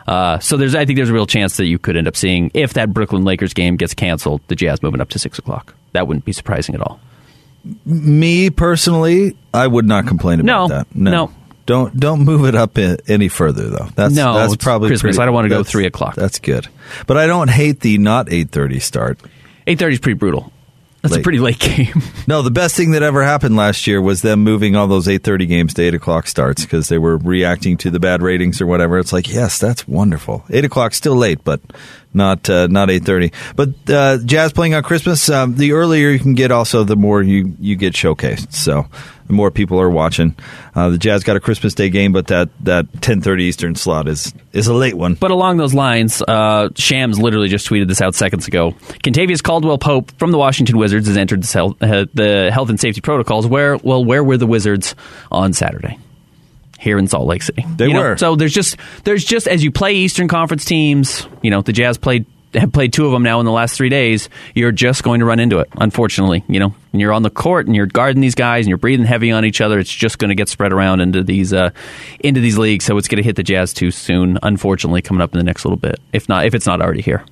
[0.08, 2.50] Uh, so there's, I think there's a real chance that you could end up seeing
[2.52, 5.72] if that Brooklyn Lakers game gets canceled, the Jazz moving up to six o'clock.
[5.92, 6.98] That wouldn't be surprising at all.
[7.87, 10.87] Me personally, I would not complain about No, that.
[10.94, 11.31] no.
[11.66, 12.77] Don't don't move it up
[13.09, 13.88] any further though.
[13.94, 15.16] That's No, that's probably Christmas.
[15.16, 16.14] pretty- I don't wanna go 3 o'clock.
[16.14, 16.68] That's good,
[17.07, 19.18] but I don't hate the not eight thirty start.
[19.66, 20.53] 8:30 is pretty brutal.
[21.00, 21.20] That's Late.
[21.20, 22.03] a pretty late game.
[22.27, 25.22] No, the best thing that ever happened last year was them moving all those eight
[25.22, 28.66] thirty games to eight o'clock starts because they were reacting to the bad ratings or
[28.66, 28.98] whatever.
[28.98, 30.44] It's like yes, that's wonderful.
[30.50, 31.61] Eight o'clock still late, but
[32.14, 33.33] not uh, not eight thirty.
[33.57, 35.29] But uh, Jazz playing on Christmas.
[35.29, 38.53] Um, the earlier you can get, also the more you you get showcased.
[38.55, 38.87] So
[39.27, 40.37] the more people are watching.
[40.74, 44.09] Uh, the Jazz got a Christmas Day game, but that that ten thirty Eastern slot
[44.09, 45.14] is is a late one.
[45.14, 48.72] But along those lines, uh, Shams literally just tweeted this out seconds ago.
[49.03, 52.79] Kentavious Caldwell Pope from the Washington Wizards has entered the health, uh, the health and
[52.79, 53.46] safety protocols.
[53.46, 54.94] Where well, where were the Wizards
[55.31, 55.98] on Saturday?
[56.85, 58.16] Here in Salt Lake City, They You know, were.
[58.18, 61.97] So there's just there's just as you play Eastern Conference teams, you know the Jazz
[61.97, 64.29] played have played two of them now in the last three days.
[64.55, 66.44] You're just going to run into it, unfortunately.
[66.47, 69.07] You know, and you're on the court and you're guarding these guys and you're breathing
[69.07, 69.79] heavy on each other.
[69.79, 71.70] It's just going to get spread around into these uh,
[72.20, 72.85] into these leagues.
[72.85, 74.38] So it's going to hit the Jazz too soon.
[74.42, 77.25] Unfortunately, coming up in the next little bit, if not if it's not already here.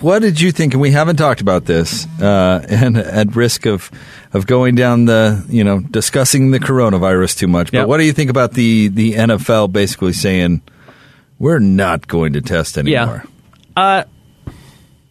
[0.00, 0.74] What did you think?
[0.74, 3.90] And we haven't talked about this, uh, and at risk of
[4.32, 7.72] of going down the you know discussing the coronavirus too much.
[7.82, 10.62] But what do you think about the the NFL basically saying
[11.38, 13.24] we're not going to test anymore?
[13.76, 14.04] Uh,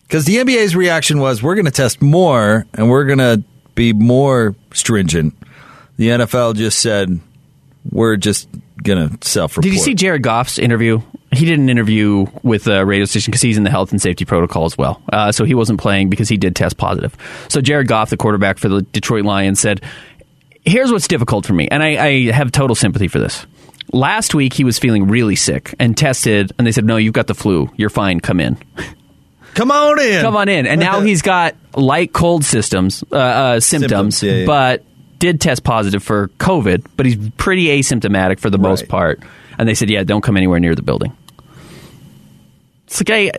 [0.04, 3.44] Because the NBA's reaction was we're going to test more and we're going to
[3.76, 5.34] be more stringent.
[5.98, 7.20] The NFL just said
[7.92, 8.48] we're just
[8.84, 9.64] going to self report.
[9.64, 13.42] did you see Jared Goff's interview he did an interview with a radio station because
[13.42, 15.02] he's in the health and safety protocol as well.
[15.12, 17.16] Uh, so he wasn't playing because he did test positive.
[17.50, 19.82] So Jared Goff, the quarterback for the Detroit Lions, said,
[20.66, 23.46] "Here's what's difficult for me, and I, I have total sympathy for this."
[23.94, 27.28] Last week he was feeling really sick and tested, and they said, "No, you've got
[27.28, 27.70] the flu.
[27.76, 28.20] You're fine.
[28.20, 28.58] Come in."
[29.54, 30.22] Come on in.
[30.22, 30.68] Come on in.
[30.68, 34.46] And now he's got light cold systems, uh, uh, symptoms, Symptoms, yeah, yeah.
[34.46, 34.84] but
[35.20, 39.22] did test positive for COVID, but he's pretty asymptomatic for the most part.
[39.58, 41.16] And they said, yeah, don't come anywhere near the building.
[42.86, 43.32] It's like, I,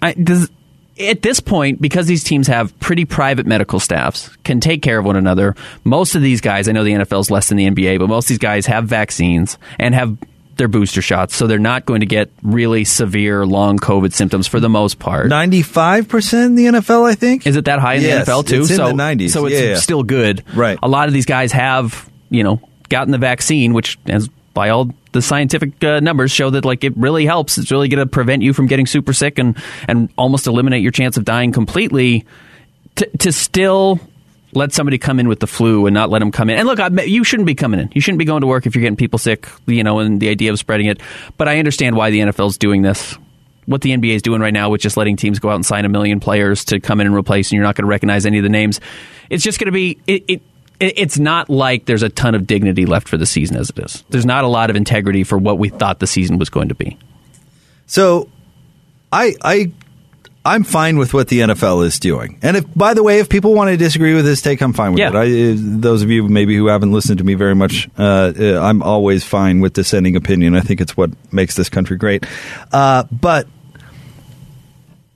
[0.00, 0.50] I, does,
[0.98, 5.04] at this point, because these teams have pretty private medical staffs, can take care of
[5.04, 5.54] one another,
[5.84, 8.26] most of these guys, I know the NFL is less than the NBA, but most
[8.26, 10.16] of these guys have vaccines and have
[10.56, 14.60] their booster shots, so they're not going to get really severe long COVID symptoms for
[14.60, 15.28] the most part.
[15.28, 17.46] Ninety-five percent in the NFL, I think.
[17.46, 18.60] Is it that high in Yes, the NFL too?
[18.62, 19.30] it's in so the 90s.
[19.30, 20.44] So it's Yeah, still good.
[20.54, 20.78] Right.
[20.82, 24.90] A lot of these guys have, you know, gotten the vaccine, which, as by all
[25.12, 27.56] the scientific uh, numbers, show that like it really helps.
[27.58, 29.56] It's really going to prevent you from getting super sick and
[29.88, 32.26] and almost eliminate your chance of dying completely.
[32.96, 33.98] To, to still
[34.52, 36.58] let somebody come in with the flu and not let them come in.
[36.58, 37.90] And look, I, you shouldn't be coming in.
[37.94, 39.48] You shouldn't be going to work if you're getting people sick.
[39.66, 41.00] You know, and the idea of spreading it.
[41.38, 43.16] But I understand why the NFL's doing this
[43.66, 45.84] what the NBA is doing right now with just letting teams go out and sign
[45.84, 48.38] a million players to come in and replace, and you're not going to recognize any
[48.38, 48.80] of the names.
[49.30, 50.42] It's just going to be it, it.
[50.80, 53.78] it- It's not like there's a ton of dignity left for the season as it
[53.78, 54.02] is.
[54.10, 56.74] There's not a lot of integrity for what we thought the season was going to
[56.74, 56.98] be.
[57.86, 58.28] So,
[59.12, 59.70] I I
[60.44, 62.38] I'm fine with what the NFL is doing.
[62.42, 64.92] And if, by the way, if people want to disagree with this take, I'm fine
[64.92, 65.10] with Yeah.
[65.10, 65.14] it.
[65.14, 68.60] I, uh, those of you maybe who haven't listened to me very much, uh, uh,
[68.60, 70.56] I'm always fine with dissenting opinion.
[70.56, 72.26] I think it's what makes this country great.
[72.72, 73.46] Uh, but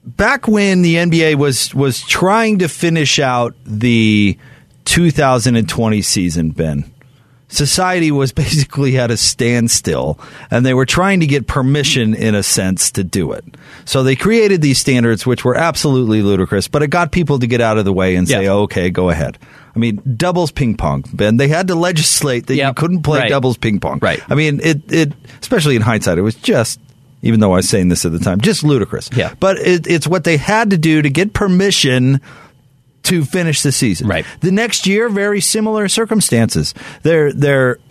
[0.04, 4.38] back when the NBA was was trying to finish out the
[4.84, 6.84] 2020 season, Ben,
[7.48, 10.18] society was basically at a standstill
[10.50, 13.44] and they were trying to get permission in a sense to do it.
[13.84, 17.60] So they created these standards which were absolutely ludicrous, but it got people to get
[17.60, 18.50] out of the way and say, Yeah.
[18.52, 19.38] oh, "Okay, go ahead."
[19.74, 21.36] I mean, doubles ping pong, Ben.
[21.36, 23.28] They had to legislate that you couldn't play Right.
[23.28, 23.98] doubles ping pong.
[24.00, 24.20] Right.
[24.28, 26.80] I mean, it it especially in hindsight, it was just
[27.22, 29.10] even though I was saying this at the time, just ludicrous.
[29.14, 29.34] Yeah.
[29.40, 32.20] But it, it's what they had to do to get permission
[33.06, 34.08] to finish the season.
[34.08, 34.26] Right.
[34.40, 36.74] The next year, very similar circumstances.
[37.02, 37.78] They're they're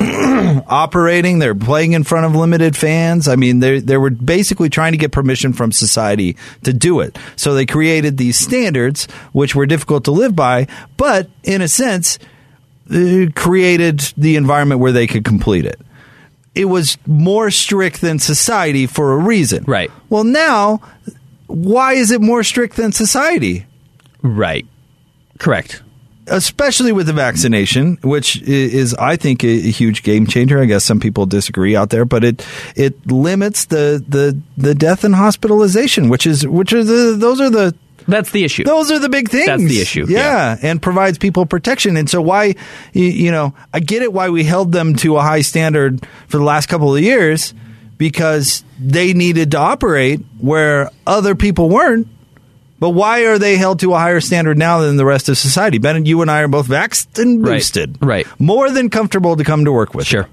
[0.68, 1.40] operating.
[1.40, 3.28] They're playing in front of limited fans.
[3.28, 7.18] I mean, they they were basically trying to get permission from society to do it.
[7.36, 12.20] So they created these standards, which were difficult to live by, but in a sense,
[12.92, 15.80] uh, created the environment where they could complete it.
[16.54, 19.66] It was more strict than society for a reason.
[19.68, 19.92] Right.
[20.10, 20.82] Well, now,
[21.48, 23.66] why is it more strict than society?
[24.22, 24.66] Right.
[25.40, 25.82] Correct.
[26.28, 30.60] especially with the vaccination, which is, I think, a, huge game changer.
[30.60, 32.46] I guess some people disagree out there, but it
[32.76, 37.52] it limits the the, the death and hospitalization, which is which are the those are
[37.52, 37.76] the
[38.08, 38.64] That's the issue.
[38.64, 39.46] those are the big things.
[39.46, 41.96] That's the issue, yeah, and provides people protection.
[41.96, 42.56] And so, why
[42.94, 46.38] you, you know, I get it why we held them to a high standard for
[46.38, 47.54] the last couple of years
[47.98, 52.08] because they needed to operate where other people weren't.
[52.80, 55.78] But why are they held to a higher standard now than the rest of society?
[55.78, 57.98] Ben, you and I are both vaxxed and boosted.
[58.02, 58.26] right.
[58.26, 58.40] right.
[58.40, 60.06] More than comfortable to come to work with.
[60.08, 60.28] Sure.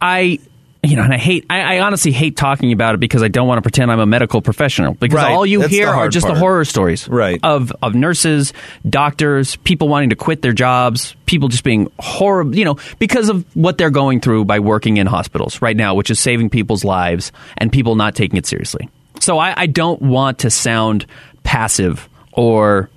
[0.00, 0.38] I
[0.84, 3.46] you know, and I hate I, I honestly hate talking about it because I don't
[3.46, 4.94] want to pretend I'm a medical professional.
[4.94, 5.32] Because Right.
[5.32, 6.34] all you That's hear are just part.
[6.34, 7.08] the horror stories.
[7.08, 7.38] Right.
[7.44, 8.52] Of of nurses,
[8.88, 13.44] doctors, people wanting to quit their jobs, people just being horrible you know, because of
[13.54, 17.30] what they're going through by working in hospitals right now, which is saving people's lives
[17.58, 18.88] and people not taking it seriously.
[19.20, 21.06] So I, I don't want to sound
[21.42, 22.88] passive or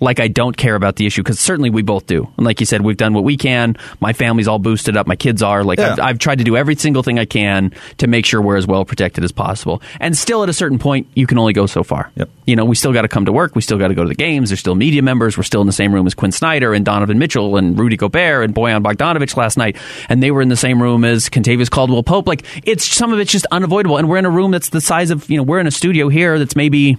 [0.00, 2.30] like I don't care about the issue because certainly we both do.
[2.36, 3.76] And like you said, we've done what we can.
[4.00, 5.06] My family's all boosted up.
[5.06, 5.62] My kids are.
[5.62, 5.92] Like Yeah.
[5.92, 8.66] I've, I've tried to do every single thing I can to make sure we're as
[8.66, 9.82] well protected as possible.
[10.00, 12.10] And still, at a certain point, you can only go so far.
[12.16, 12.30] Yep.
[12.46, 13.54] You know, we still got to come to work.
[13.54, 14.48] We still got to go to the games.
[14.48, 15.36] There's still media members.
[15.36, 18.44] We're still in the same room as Quin Snyder and Donovan Mitchell and Rudy Gobert
[18.44, 19.76] and Bojan Bogdanović last night.
[20.08, 22.26] And they were in the same room as Kentavious Caldwell Pope.
[22.26, 23.98] Like it's some of it's just unavoidable.
[23.98, 26.08] And we're in a room that's the size of you know we're in a studio
[26.08, 26.96] here that's maybe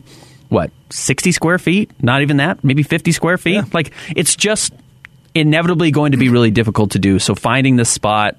[0.52, 1.90] what 60 square feet?
[2.04, 2.62] Not even that?
[2.62, 3.74] Maybe 50 square feet?
[3.74, 4.74] Like it's just
[5.34, 7.20] inevitably going to be really difficult to do.
[7.20, 8.36] So finding the spot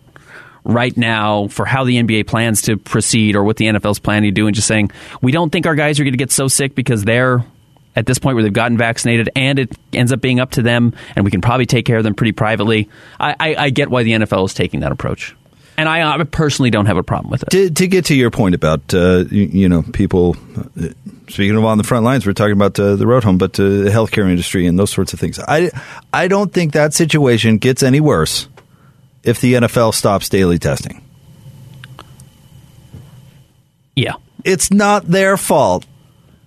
[0.62, 4.34] right now for how the NBA plans to proceed or what the NFL's planning to
[4.34, 4.90] do and just saying
[5.22, 7.42] we don't think our guys are going to get so sick because they're
[7.96, 10.94] at this point where they've gotten vaccinated and it ends up being up to them
[11.16, 12.90] and we can probably take care of them pretty privately.
[13.18, 15.34] I, I, I get why the NFL is taking that approach
[15.82, 18.30] and I, I personally don't have a problem with it To, to get to your
[18.30, 20.36] point about uh, you, you know people
[20.80, 20.88] uh,
[21.28, 23.62] speaking of on the front lines, we're talking about uh, the road home, but uh,
[23.62, 25.38] the healthcare industry and those sorts of things.
[25.40, 25.70] I
[26.12, 28.48] I don't think that situation gets any worse
[29.24, 31.02] if the NFL stops daily testing.
[33.96, 34.14] Yeah,
[34.44, 35.86] it's not their fault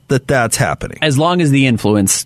[0.08, 0.99] that that's happening.
[1.01, 2.26] As long as the influence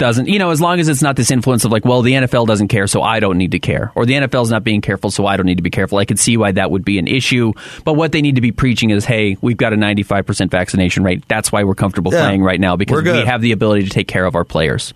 [0.00, 2.48] doesn't, you know, as long as it's not this influence of like, well, the NFL
[2.48, 5.26] doesn't care, so I don't need to care, or the NFL's not being careful, so
[5.26, 5.98] I don't need to be careful.
[5.98, 7.52] I could see why that would be an issue.
[7.84, 11.22] But what they need to be preaching is, hey, we've got a 95% vaccination rate.
[11.28, 12.22] That's why we're comfortable Yeah.
[12.22, 14.92] playing right now because we have the ability to take care of our players.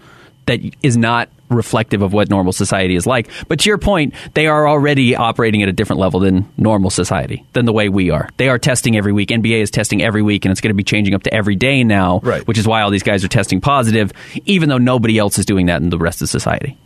[0.47, 3.29] That is not reflective of what normal society is like.
[3.49, 7.45] But to your point, they are already operating at a different level than normal society,
[7.53, 8.29] than the way we are.
[8.39, 9.29] They are testing every week.
[9.31, 11.85] NBA is testing every week, and it's going to be changing up to every day
[11.85, 12.47] now, Right.
[12.47, 14.13] which is why all these guys are testing positive,
[14.47, 16.77] even though nobody else is doing that in the rest of society.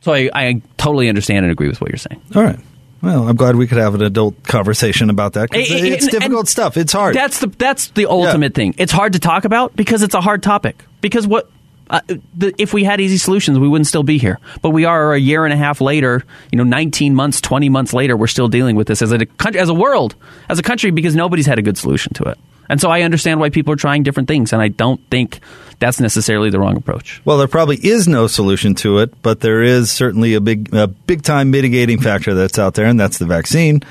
[0.00, 2.20] So I, I totally understand and agree with what you're saying.
[2.34, 2.58] All right.
[3.02, 6.10] Well, I'm glad we could have an adult conversation about that Eh, eh, it's and-
[6.12, 6.76] difficult and stuff.
[6.76, 7.14] It's hard.
[7.14, 8.74] That's the that's the ultimate thing.
[8.78, 10.82] It's hard to talk about because it's a hard topic.
[11.02, 11.50] Because what
[11.90, 12.00] uh,
[12.34, 14.38] the, if we had easy solutions, we wouldn't still be here.
[14.62, 16.24] But we are a year and a half later.
[16.50, 19.60] You know, 19 months, 20 months later, we're still dealing with this as a country,
[19.60, 20.14] as a world,
[20.48, 22.38] as a country, because nobody's had a good solution to it.
[22.68, 25.40] And so I understand why people are trying different things, and I don't think
[25.80, 27.20] that's necessarily the wrong approach.
[27.24, 30.86] Well, there probably is no solution to it, but there is certainly a big, a
[30.86, 33.82] big time mitigating factor that's out there, and that's the vaccine.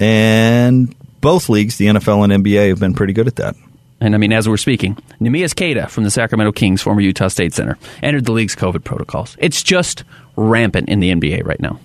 [0.00, 3.56] And both leagues, the NFL and NBA, have been pretty good at that.
[4.00, 7.54] And I mean, as we're speaking, Neemias Queta from the Sacramento Kings, former Utah State
[7.54, 9.36] center, entered the league's COVID protocols.
[9.38, 10.04] It's just
[10.36, 11.78] rampant in the NBA right now.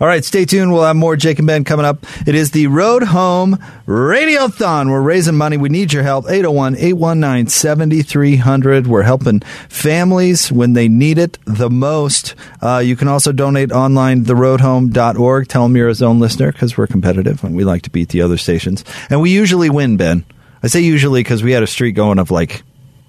[0.00, 0.72] All right, stay tuned.
[0.72, 2.06] We'll have more Jake and Ben coming up.
[2.26, 4.88] It is the Road Home Radiothon.
[4.88, 5.58] We're raising money.
[5.58, 6.24] We need your help.
[6.24, 8.86] 801 819 7300.
[8.86, 12.34] We're helping families when they need it the most.
[12.62, 15.48] Uh, you can also donate online, theroadhome.org.
[15.48, 18.22] Tell them you're a zone listener because we're competitive and we like to beat the
[18.22, 18.86] other stations.
[19.10, 20.24] And we usually win, Ben.
[20.62, 22.62] I say usually because we had a streak going of like,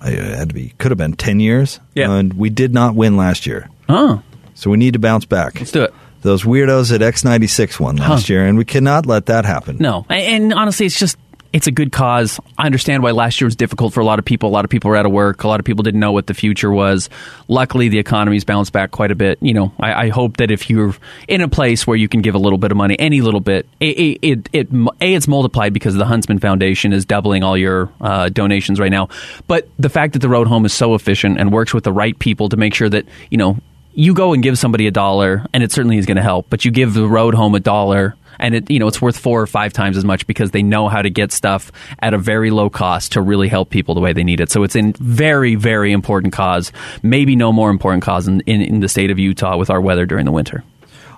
[0.03, 1.79] it had to be, could have been 10 years.
[1.95, 2.11] Yeah.
[2.11, 3.69] And we did not win last year.
[3.89, 4.21] Oh,
[4.53, 5.55] So we need to bounce back.
[5.59, 5.93] let's do it.
[6.21, 8.33] Those weirdos at X96 won last Huh.
[8.33, 9.77] year, and we cannot let that happen.
[9.79, 11.17] No, and, and honestly, it's just
[11.53, 12.39] it's a good cause.
[12.57, 14.49] I understand why last year was difficult for a lot of people.
[14.49, 15.43] A lot of people were out of work.
[15.43, 17.09] A lot of people didn't know what the future was.
[17.47, 19.37] Luckily, the economy's bounced back quite a bit.
[19.41, 20.95] You know, I, I hope that if you're
[21.27, 23.67] in a place where you can give a little bit of money, any little bit,
[23.79, 28.29] it it, it, a it's multiplied because the Huntsman Foundation is doubling all your uh,
[28.29, 29.09] donations right now.
[29.47, 32.17] But the fact that the Road Home is so efficient and works with the right
[32.17, 33.57] people to make sure that you know
[33.93, 36.47] you go and give somebody a dollar, and it certainly is going to help.
[36.49, 39.41] But you give the road home a dollar, and it you know it's worth four
[39.41, 42.51] or five times as much because they know how to get stuff at a very
[42.51, 44.51] low cost to really help people the way they need it.
[44.51, 46.71] So it's a very very important cause,
[47.03, 50.05] maybe no more important cause in, in, in the state of Utah with our weather
[50.05, 50.63] during the winter.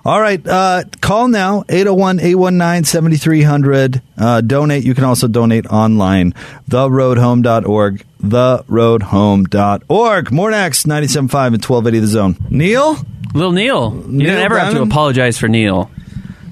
[0.06, 4.02] All right, uh, call now 801 819 7300.
[4.18, 4.84] Uh, Donate.
[4.84, 6.34] You can also donate online.
[6.68, 8.04] TheRoadHome.org.
[8.22, 10.30] TheRoadHome.org.
[10.30, 12.36] More next 97.5 and 1280 The Zone.
[12.50, 12.98] Neil?
[13.32, 15.90] Little Neil, you don't ever have to apologize for Neil.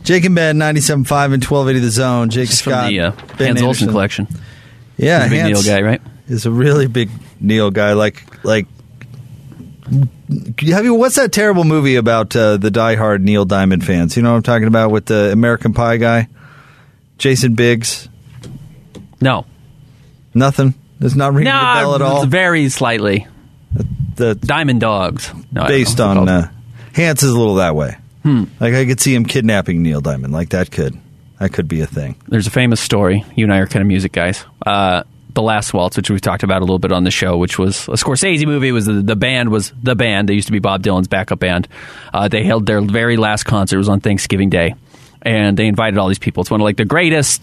[0.03, 2.31] Jake and Ben 97.5 and 1280 The Zone.
[2.31, 2.89] Jake Just from Scott.
[2.89, 4.27] the uh, Ben Hans Olsen collection.
[4.97, 6.03] Yeah, He's a big Hans Neil guy, right?
[6.29, 7.93] Is a really big Neil guy.
[7.93, 8.67] Like, like,
[10.61, 10.95] have you?
[10.95, 14.17] What's that terrible movie about uh, the diehard Neil Diamond fans?
[14.17, 16.29] You know what I'm talking about with the American Pie guy,
[17.19, 18.09] Jason Biggs.
[19.21, 19.47] No,
[20.35, 20.75] Nothing.
[21.01, 22.27] It's not ring no, a bell at all.
[22.27, 23.27] very slightly.
[24.15, 25.33] The Diamond Dogs.
[25.51, 26.51] No, based on uh,
[26.95, 27.97] Hans is a little that way.
[28.23, 28.45] Hmm.
[28.61, 30.33] Like I could see him kidnapping Neil Diamond.
[30.33, 30.99] Like that could
[31.39, 32.17] that could be a thing.
[32.29, 33.25] there's a famous story.
[33.35, 34.45] You and I are kind of music guys.
[34.65, 35.03] Uh,
[35.35, 37.89] the Last Waltz, which we've talked about a little bit on the show, which was
[37.89, 38.69] a Scorsese movie.
[38.69, 40.29] It was the, the band was the band.
[40.29, 41.69] They used to be Bob Dylan's backup band.
[42.13, 43.77] Uh, they held their very last concert.
[43.77, 44.75] It was on Thanksgiving Day,
[45.23, 46.43] and they invited all these people.
[46.43, 47.43] It's one of like the greatest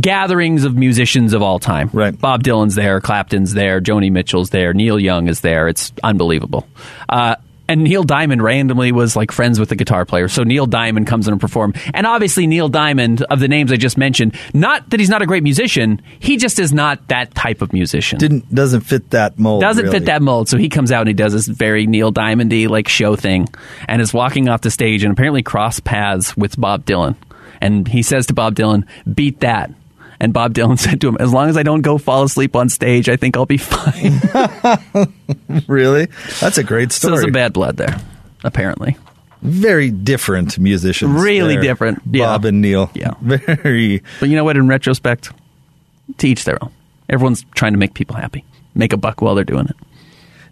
[0.00, 1.90] gatherings of musicians of all time.
[1.92, 2.18] Right.
[2.18, 5.68] Bob Dylan's there, Clapton's there, Joni Mitchell's there, Neil Young is there.
[5.68, 6.66] It's unbelievable.
[7.08, 7.36] Uh,
[7.68, 10.28] and Neil Diamond randomly was like friends with the guitar player.
[10.28, 11.74] So Neil Diamond comes in and perform.
[11.92, 15.26] And obviously Neil Diamond, of the names I just mentioned, not that he's not a
[15.26, 18.18] great musician, he just is not that type of musician.
[18.18, 19.60] Didn't doesn't fit that mold.
[19.60, 19.98] doesn't really.
[19.98, 20.48] fit that mold.
[20.48, 23.48] So he comes out and he does this very Neil Diamondy like show thing,
[23.88, 27.16] and is walking off the stage and apparently cross paths with Bob Dylan.
[27.60, 29.70] And he says to Bob Dylan, "Beat that."
[30.20, 32.68] And Bob Dylan said to him, "As long as I don't go fall asleep on
[32.68, 34.20] stage, I think I'll be fine."
[35.68, 36.06] Really,
[36.40, 37.12] that's a great so story.
[37.12, 37.96] there's some bad blood there,
[38.42, 38.96] apparently.
[39.42, 41.22] Very different musicians.
[41.22, 41.62] Really there.
[41.62, 42.00] different.
[42.10, 42.26] Yeah.
[42.26, 42.90] Bob and Neil.
[42.94, 43.14] Yeah.
[43.20, 44.02] Very.
[44.20, 44.56] But you know what?
[44.56, 45.30] In retrospect,
[46.18, 46.70] to each their own.
[47.08, 48.44] Everyone's trying to make people happy,
[48.74, 49.76] make a buck while they're doing it.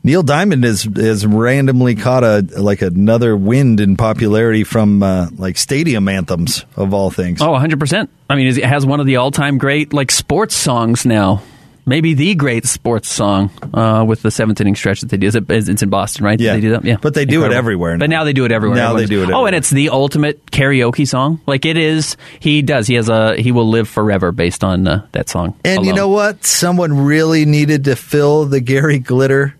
[0.04, 5.56] Neil Diamond has is randomly caught a like another wind in popularity from uh, like
[5.56, 7.40] stadium anthems of all things.
[7.40, 8.08] Oh, 100%.
[8.28, 11.42] I mean, it has one of the all-time great like sports songs now.
[11.86, 15.26] maybe the great sports song uh, with the seventh inning stretch that they do.
[15.28, 16.38] Is it, it's in Boston, right?
[16.40, 16.54] Yeah.
[16.54, 16.84] they do that.
[16.84, 18.18] Yeah, But they do it everywhere But now.
[18.18, 18.76] now they do it everywhere.
[18.78, 21.40] Now they do it Oh, and it's the ultimate karaoke song.
[21.46, 22.16] Like it is.
[22.40, 22.88] He does.
[22.88, 23.36] He has a.
[23.40, 25.54] He will live forever based on uh, that song.
[25.64, 26.44] And you know what?
[26.44, 29.54] Someone really needed to fill the Gary Glitter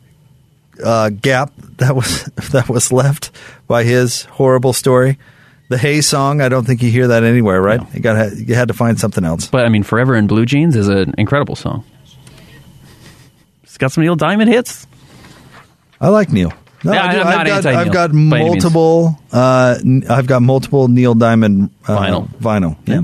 [0.83, 3.31] uh, gap that was that was left
[3.67, 5.19] by his horrible story.
[5.69, 6.41] The Hey song.
[6.43, 7.81] I don't think you hear that anywhere, right?
[7.95, 9.47] You got you had to find something else.
[9.47, 11.85] But I mean, "Forever in Blue Jeans" is an incredible song.
[13.63, 14.87] It's got some Neil Diamond hits.
[16.01, 16.53] I like Neil.
[16.85, 18.65] No, Yeah, I I've not got, anti-Neil I've got by any means.
[18.65, 19.19] multiple.
[19.33, 19.79] Uh,
[20.11, 22.29] I've got multiple Neil Diamond uh, Vinyl.
[22.41, 22.77] Vinyl.
[22.87, 23.03] Yeah.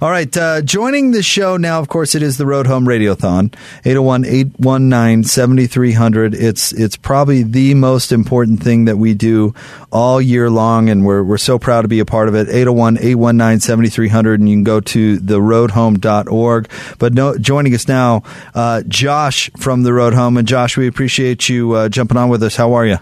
[0.00, 0.34] All right.
[0.36, 3.54] Uh, joining the show now, of course, it is the Road Home Radiothon.
[3.84, 6.34] 801-819-7300.
[6.34, 9.54] It's it's probably the most important thing that we do
[9.92, 12.48] all year long, and we're we're so proud to be a part of it.
[12.48, 16.70] 801-819-7300, and you can go to theroadhome.org.
[16.98, 18.22] But no, joining us now,
[18.54, 22.42] uh, Josh from the Road Home, and Josh, we appreciate you uh, jumping on with
[22.42, 22.56] us.
[22.56, 22.98] How are you?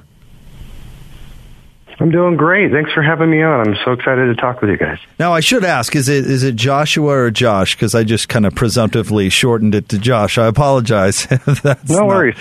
[2.02, 2.72] I'm doing great.
[2.72, 3.68] Thanks for having me on.
[3.68, 4.98] I'm so excited to talk with you guys.
[5.20, 7.76] Now, I should ask: is it is it Joshua or Josh?
[7.76, 10.36] Because I just kind of presumptively shortened it to Josh.
[10.36, 11.26] I apologize.
[11.62, 12.36] That's No not- worries.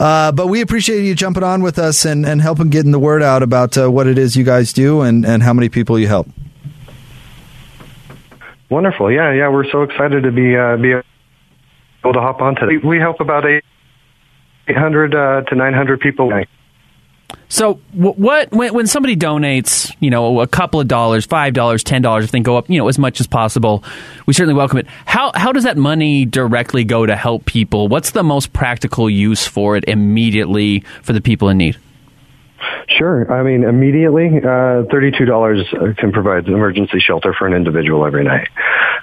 [0.00, 3.22] Uh, but we appreciate you jumping on with us and, and helping getting the word
[3.22, 6.08] out about uh, what it is you guys do and, and how many people you
[6.08, 6.26] help.
[8.70, 9.12] Wonderful.
[9.12, 9.50] Yeah, yeah.
[9.50, 12.78] We're so excited to be uh, be able to hop on today.
[12.78, 13.64] We help about eight.
[14.66, 16.32] 800 uh, to 900 people.
[17.48, 22.02] So what when, when somebody donates, you know, a couple of dollars, five dollars, ten
[22.02, 23.84] dollars, if they go up, you know, as much as possible,
[24.26, 24.86] we certainly welcome it.
[25.06, 27.88] How how does that money directly go to help people?
[27.88, 31.76] What's the most practical use for it immediately for the people in need?
[32.88, 33.30] Sure.
[33.32, 38.48] I mean, immediately, uh, $32 can provide emergency shelter for an individual every night.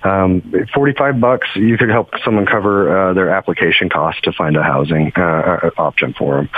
[0.04, 4.64] Um, 45 bucks, you could help someone cover uh, their application cost to find a
[4.64, 6.50] housing uh, uh, option for them.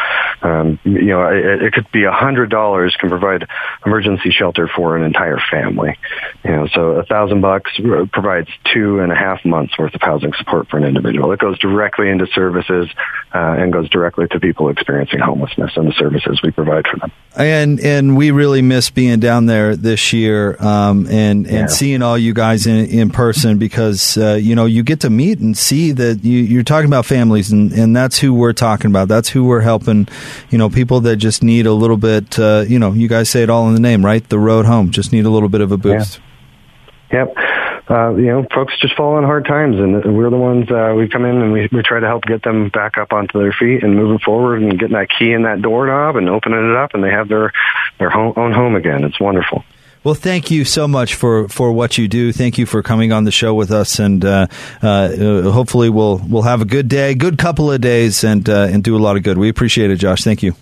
[0.42, 3.48] Um, you know, it, it could be $100 can provide
[3.86, 5.98] emergency shelter for an entire family.
[6.44, 7.72] You know, so a thousand bucks
[8.12, 11.32] provides two and a half months worth of housing support for an individual.
[11.32, 12.90] It goes directly into services
[13.34, 17.12] uh, and goes directly to people experiencing homelessness and the services we provide for them.
[17.36, 21.66] And and we really miss being down there this year um, and and Yeah.
[21.66, 25.40] seeing all you guys in in person because uh, you know you get to meet
[25.40, 29.08] and see that you, you're talking about families and, and that's who we're talking about.
[29.08, 30.08] That's who we're helping.
[30.52, 32.38] You know, people that just need a little bit.
[32.38, 34.28] Uh, you know, you guys say it all in the name, right?
[34.30, 36.20] The road home just need a little bit of a boost.
[37.12, 37.34] Yep.
[37.90, 41.10] Uh, you know, folks just fall on hard times, and we're the ones uh, we
[41.10, 43.84] come in and we, we try to help get them back up onto their feet
[43.84, 47.04] and moving forward and getting that key in that doorknob and opening it up, and
[47.04, 47.52] they have their
[48.00, 49.04] their home, own home again.
[49.04, 49.66] It's wonderful.
[50.04, 52.34] Well, thank you so much for, for what you do.
[52.34, 54.48] Thank you for coming on the show with us, and uh,
[54.82, 58.68] uh, uh, hopefully we'll we'll have a good day, good couple of days, and uh,
[58.70, 59.38] and do a lot of good.
[59.38, 60.24] We appreciate it, Josh.
[60.24, 60.56] Thank you.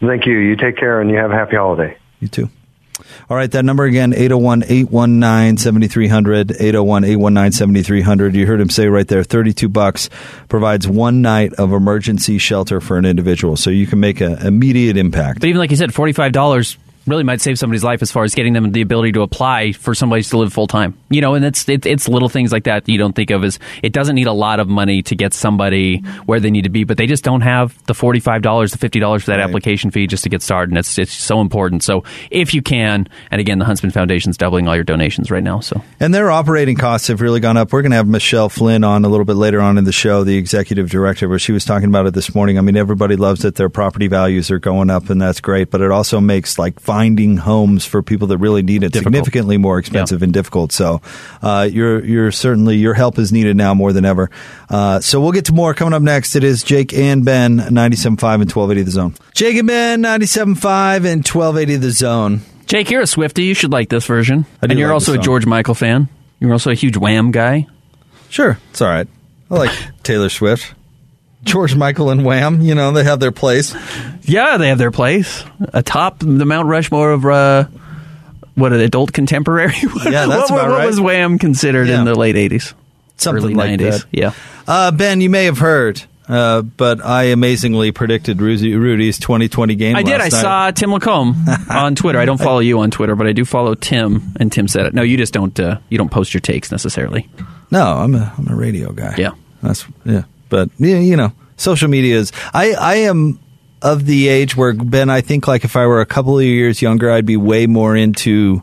[0.00, 0.38] Thank you.
[0.38, 1.96] You take care, and you have a happy holiday.
[2.20, 2.50] You too.
[3.28, 8.34] All right, that number again, 801-819-7300, 801-819-7300.
[8.34, 10.10] You heard him say right there, 32 bucks
[10.48, 13.56] provides one night of emergency shelter for an individual.
[13.56, 15.40] So you can make an immediate impact.
[15.40, 16.76] But even like you said, forty five dollars
[17.06, 19.94] really might save somebody's life as far as getting them the ability to apply for
[19.94, 20.98] somebody to live full time.
[21.08, 23.58] You know, and it's it, it's little things like that you don't think of as
[23.82, 26.84] it doesn't need a lot of money to get somebody where they need to be,
[26.84, 29.48] but they just don't have the forty five dollars, the fifty dollars for that Right.
[29.48, 30.70] application fee just to get started.
[30.70, 31.82] And it's it's so important.
[31.82, 35.60] So if you can, and again, the Huntsman Foundation's doubling all your donations right now.
[35.60, 37.72] So And their operating costs have really gone up.
[37.72, 40.22] We're going to have Michelle Flynn on a little bit later on in the show,
[40.24, 42.58] the executive director, where she was talking about it this morning.
[42.58, 45.70] I mean, everybody loves that their property values are going up, and that's great.
[45.70, 49.14] But it also makes like finding homes for people that really need it Difficult.
[49.14, 50.72] significantly more expensive and difficult.
[50.72, 51.00] So,
[51.40, 54.28] uh, you're you're certainly your help is needed now more than ever.
[54.68, 56.34] Uh, so we'll get to more coming up next.
[56.34, 58.10] It is Jake and Ben, 97.5
[58.42, 59.14] and 1280 the zone.
[59.34, 62.40] Jake and Ben, 97.5 and 1280 the zone.
[62.66, 63.44] Jake, you're a Swifty.
[63.44, 64.46] You should like this version.
[64.60, 65.18] I do and you're like also a.
[65.18, 66.08] George Michael fan.
[66.40, 67.68] You're also a huge Wham guy.
[68.30, 69.06] Sure, it's all right.
[69.48, 69.70] I like
[70.02, 70.74] Taylor Swift.
[71.42, 73.74] George Michael and Wham, you know, they have their place.
[74.22, 77.64] Yeah, they have their place atop the Mount Rushmore of uh,
[78.54, 79.74] what an adult contemporary.
[80.04, 80.86] Yeah, that's what, about what right.
[80.86, 82.00] was Wham considered Yeah.
[82.00, 82.74] in the late '80s,
[83.16, 83.90] Something early like '90s?
[84.02, 84.04] that.
[84.10, 84.32] Yeah,
[84.68, 89.96] Uh, ben, you may have heard, uh, but I amazingly predicted Rudy, Rudy's 2020 game.
[89.96, 90.14] I did.
[90.14, 90.32] I night.
[90.32, 91.36] saw Tim Lacombe
[91.70, 92.18] on Twitter.
[92.18, 94.94] I don't follow you on Twitter, but I do follow Tim, and Tim said it.
[94.94, 95.58] No, you just don't.
[95.58, 97.28] Uh, you don't post your takes necessarily.
[97.70, 99.14] No, I'm a I'm a radio guy.
[99.16, 99.30] Yeah.
[99.62, 100.22] that's yeah.
[100.50, 102.32] But yeah, you know, social media is.
[102.52, 103.40] I I am
[103.80, 105.08] of the age where Ben.
[105.08, 107.96] I think like if I were a couple of years younger, I'd be way more
[107.96, 108.62] into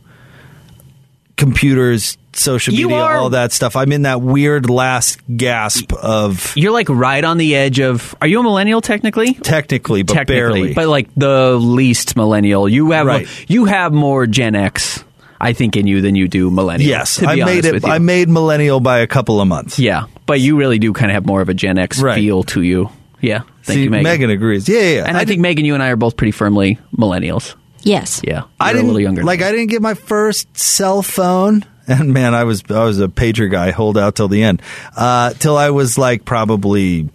[1.37, 3.75] computers, social media, are- all that stuff.
[3.75, 8.15] I'm in that weird last gasp of You're like right on the edge of.
[8.21, 9.33] Are you a millennial technically?
[9.35, 10.73] technically, but technically, barely.
[10.73, 12.67] but like the least millennial.
[12.67, 13.27] You have Right.
[13.49, 15.03] you have more Gen X,
[15.39, 16.89] I think, in you than you do millennial.
[16.89, 17.85] yes, to be I made it.
[17.85, 19.77] I made millennial by a couple of months.
[19.79, 22.15] yeah, but you really do kind of have more of a Gen X Right.
[22.15, 22.89] feel to you.
[23.21, 24.03] Yeah, thank See, you, Megan.
[24.03, 24.67] Megan agrees.
[24.69, 24.95] Yeah, yeah.
[24.97, 25.03] yeah.
[25.07, 27.55] And I, think Megan, you and I are both pretty firmly millennials.
[27.81, 28.21] Yes.
[28.23, 29.23] Yeah, I You're didn't a little younger.
[29.23, 33.07] Like I didn't get my first cell phone, and man, I was I was a
[33.07, 33.71] pager guy.
[33.71, 34.61] Hold out till the end,
[34.95, 37.09] uh, till I was like probably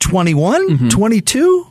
[0.00, 0.88] 21, Mm-hmm.
[0.88, 1.66] 22.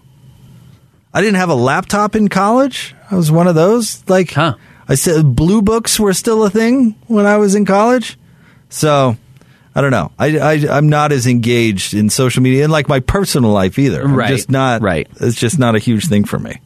[1.13, 2.93] I didn't have a laptop in college.
[3.09, 4.07] I was one of those.
[4.07, 4.55] Like, Huh.
[4.89, 8.17] I said, blue books were still a thing when I was in college.
[8.69, 9.15] So.
[9.75, 10.11] I don't know.
[10.17, 14.01] I, I I'm not as engaged in social media and like my personal life either.
[14.01, 14.81] I'm Right, just not.
[14.81, 15.07] right.
[15.21, 16.59] It's just not a huge thing for me.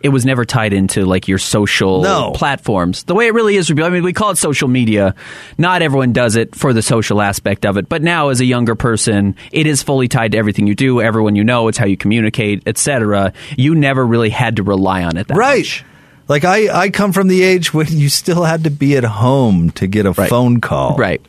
[0.00, 2.30] it was never tied into like your social No.
[2.32, 3.70] platforms the way it really is.
[3.70, 5.14] I mean, we call it social media.
[5.58, 8.76] Not everyone does it for the social aspect of it, but now as a younger
[8.76, 11.66] person, it is fully tied to everything you do, everyone you know.
[11.68, 13.32] It's how you communicate, etc.
[13.58, 15.58] You never really had to rely on it that right.
[15.58, 15.84] much.
[16.28, 19.70] Like I, I come from the age when you still had to be at home
[19.72, 20.28] to get a Right.
[20.30, 20.96] phone call.
[20.96, 21.20] Right.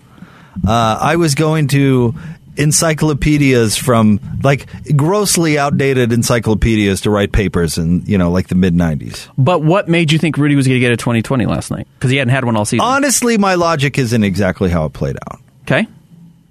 [0.65, 2.15] Uh, I was going to
[2.57, 8.73] encyclopedias from like grossly outdated encyclopedias to write papers in you know like the mid
[8.73, 9.27] '90s.
[9.37, 11.87] But what made you think Rudy was going to get a 2020 last night?
[11.97, 12.85] Because he hadn't had one all season.
[12.85, 15.39] Honestly, my logic isn't exactly how it played out.
[15.63, 15.87] okay.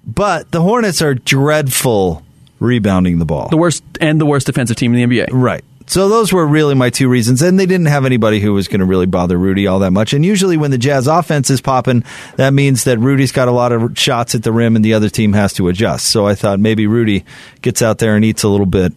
[0.07, 2.21] But the Hornets are dreadful
[2.59, 3.49] rebounding the ball.
[3.49, 5.29] The worst and the worst defensive team in the NBA.
[5.31, 5.63] Right.
[5.87, 8.79] So those were really my two reasons, and they didn't have anybody who was going
[8.79, 10.13] to really bother Rudy all that much.
[10.13, 12.03] And usually, when the Jazz offense is popping,
[12.37, 15.09] that means that Rudy's got a lot of shots at the rim, and the other
[15.09, 16.07] team has to adjust.
[16.07, 17.23] So I thought maybe Rudy
[17.61, 18.93] gets out there and eats a little bit,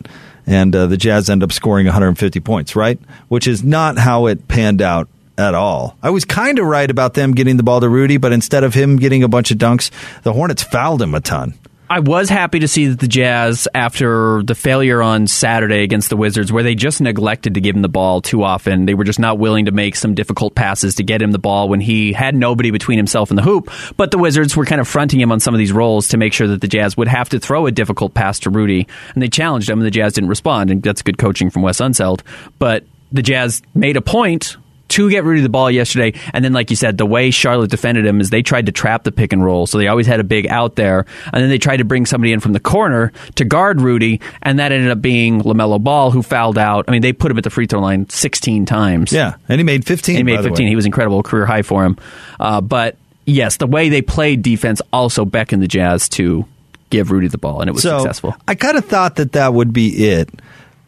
[0.46, 2.98] and uh, the Jazz end up scoring 150 points, right?
[3.28, 5.96] Which is not how it panned out at all.
[6.02, 8.74] I was kind of right about them getting the ball to Rudy, but instead of
[8.74, 9.90] him getting a bunch of dunks,
[10.22, 11.54] the Hornets fouled him a ton.
[11.90, 16.18] I was happy to see that the Jazz, after the failure on Saturday against the
[16.18, 19.18] Wizards, where they just neglected to give him the ball too often, they were just
[19.18, 22.34] not willing to make some difficult passes to get him the ball when he had
[22.34, 23.70] nobody between himself and the hoop.
[23.96, 26.34] But the Wizards were kind of fronting him on some of these roles to make
[26.34, 29.28] sure that the Jazz would have to throw a difficult pass to Rudy, and they
[29.28, 32.20] challenged him, and the Jazz didn't respond, and that's good coaching from Wes Unseld.
[32.58, 34.58] But the Jazz made a point
[34.88, 36.18] to get Rudy the ball yesterday.
[36.32, 39.04] And then, like you said, the way Charlotte defended him is they tried to trap
[39.04, 39.66] the pick and roll.
[39.66, 41.06] So they always had a big out there.
[41.32, 44.20] And then they tried to bring somebody in from the corner to guard Rudy.
[44.42, 46.86] And that ended up being LaMelo Ball, who fouled out.
[46.88, 49.12] I mean, they put him at the free throw line 16 times.
[49.12, 50.16] Yeah, and he made 15.
[50.16, 50.66] He by made the 15.
[50.66, 50.70] way.
[50.70, 51.96] He was incredible, career high for him.
[52.40, 56.46] Uh, but yes, the way they played defense also beckoned the Jazz to
[56.90, 58.34] give Rudy the ball, and it was so successful.
[58.46, 60.30] I kind of thought that that would be it,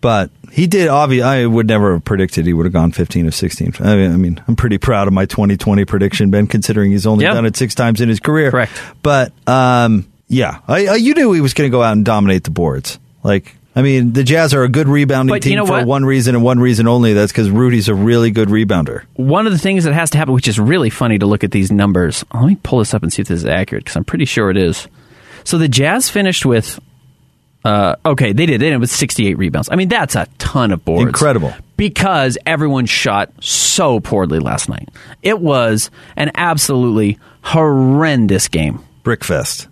[0.01, 0.89] but he did.
[0.89, 3.75] Obviously, I would never have predicted he would have gone 15 of 16.
[3.81, 7.25] I mean, I mean, I'm pretty proud of my 2020 prediction, Ben, considering he's only
[7.25, 7.35] Yeah.
[7.35, 8.51] done it six times in his career.
[8.51, 8.73] Correct.
[9.03, 12.45] But um, yeah, I, I, you knew he was going to go out and dominate
[12.45, 12.99] the boards.
[13.23, 15.87] Like, I mean, the Jazz are a good rebounding But you team know for what?
[15.87, 17.13] one reason and one reason only.
[17.13, 19.05] That's because Rudy's a really good rebounder.
[19.15, 21.53] One of the things that has to happen, which is really funny to look at
[21.53, 22.25] these numbers.
[22.35, 24.51] Let me pull this up and see if this is accurate because I'm pretty sure
[24.51, 24.89] it is.
[25.45, 26.81] So the Jazz finished with,
[27.65, 28.61] uh, okay, they did.
[28.61, 29.69] They it was 68 rebounds.
[29.71, 31.09] I mean, that's a ton of boards.
[31.09, 31.53] Incredible.
[31.77, 34.89] Because everyone shot so poorly last night.
[35.23, 38.85] It was an absolutely horrendous game.
[39.05, 39.67] Brickfest.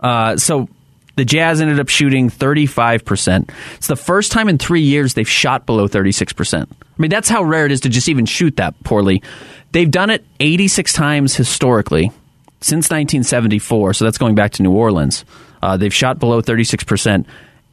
[0.00, 0.68] Uh, so
[1.16, 3.50] the Jazz ended up shooting 35%.
[3.76, 6.62] It's the first time in three years they've shot below 36%.
[6.62, 6.66] I
[6.96, 9.22] mean, that's how rare it is to just even shoot that poorly.
[9.72, 12.10] They've done it 86 times historically
[12.60, 15.24] since 1974, so that's going back to New Orleans.
[15.62, 17.26] Uh, they've shot below 36%.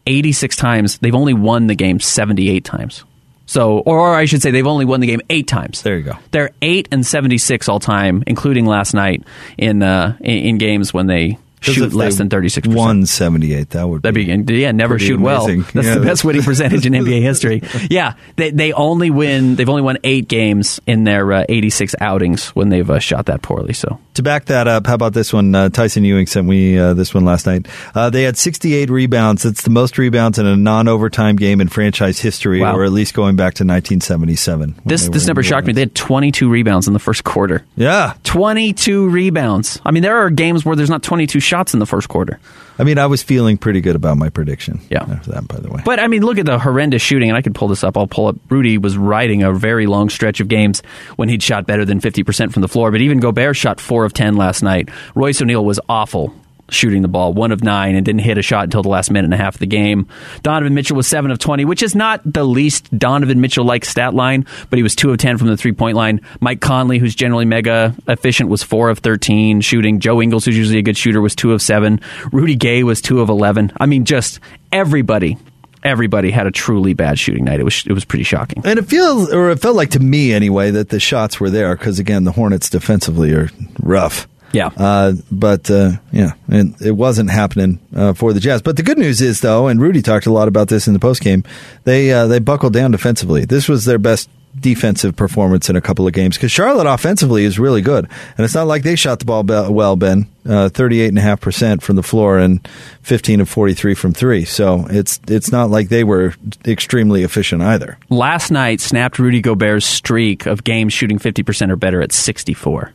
[0.08, 0.98] 86 times.
[1.00, 3.04] They've only won the game 78 times.
[3.48, 5.82] So, or, I should say, they've only won the game eight times.
[5.84, 6.14] There you go.
[6.32, 9.24] They're eight and seventy six all time, including last night
[9.56, 12.80] in uh, in, in games when they shoot less than thirty six percent.
[12.80, 13.70] Won 78.
[13.70, 15.46] That would That'd be yeah, never shoot well.
[15.46, 15.94] That's Yeah.
[15.94, 17.62] the best winning percentage in NBA history.
[17.88, 19.56] Yeah, they they only win.
[19.58, 23.28] They've only won eight games in their uh, eighty six outings when they've uh, shot
[23.28, 23.74] that poorly.
[23.74, 25.54] So To back that up, how about this one?
[25.54, 27.68] Uh, Tyson Ewing sent me uh, this one last night.
[27.94, 29.44] Uh, they had 68 rebounds.
[29.44, 32.78] It's the most rebounds in a non-overtime game in franchise history, Wow.
[32.78, 34.76] or at least going back to 1977.
[34.86, 35.74] this this number shocked me.
[35.74, 37.66] They had twenty two rebounds in the first quarter.
[37.76, 39.82] Yeah, Twenty two rebounds.
[39.86, 42.40] I mean, there are games where there's not twenty two shots in the first quarter.
[42.78, 44.82] I mean, I was feeling pretty good about my prediction.
[44.90, 45.04] Yeah.
[45.04, 45.82] after that, by the way.
[45.86, 47.98] But I mean, look at the horrendous shooting, and I could pull this up.
[47.98, 48.36] I'll pull up.
[48.50, 50.84] Rudy was riding a very long stretch of games
[51.18, 52.92] when he'd shot better than fifty percent from the floor.
[52.92, 54.90] But even Gobert shot four of ten last night.
[55.16, 56.34] Royce O'Neal was awful
[56.70, 59.26] shooting the ball, one of nine, and didn't hit a shot until the last minute
[59.26, 60.08] and a half of the game.
[60.42, 64.14] Donovan Mitchell was seven of 20, which is not the least Donovan Mitchell like stat
[64.14, 66.22] line, but he was two of 10 from the three point line.
[66.40, 70.00] Mike Conley, who's generally mega efficient, was four of 13 shooting.
[70.00, 72.02] Joe Ingles, who's usually a good shooter, was two of seven.
[72.32, 73.72] Rudy Gay was two of 11.
[73.80, 74.40] I mean, just
[74.72, 75.38] everybody
[75.86, 77.60] everybody had a truly bad shooting night.
[77.60, 78.64] It was it was pretty shocking.
[78.66, 81.76] And it feels, or it felt like to me anyway, that the shots were there
[81.78, 84.28] because again, the Hornets defensively are rough.
[84.52, 84.70] Yeah.
[84.78, 88.62] Uh, but uh, yeah, and it wasn't happening uh, for the Jazz.
[88.62, 91.00] But the good news is though, and Rudy talked a lot about this in the
[91.00, 91.44] post game,
[91.84, 93.46] they uh, they buckled down defensively.
[93.46, 94.30] This was their best
[94.60, 98.56] defensive performance in a couple of games because Charlotte offensively is really good, and it's
[98.56, 99.96] not like they shot the ball well.
[99.96, 102.68] Ben, uh, thirty-eight and a half percent from the floor and
[103.02, 104.46] fifteen of forty-three from three.
[104.46, 106.34] So it's it's not like they were
[106.66, 107.98] extremely efficient either.
[108.10, 112.94] Last night snapped Rudy Gobert's streak of games shooting fifty percent or better at sixty-four.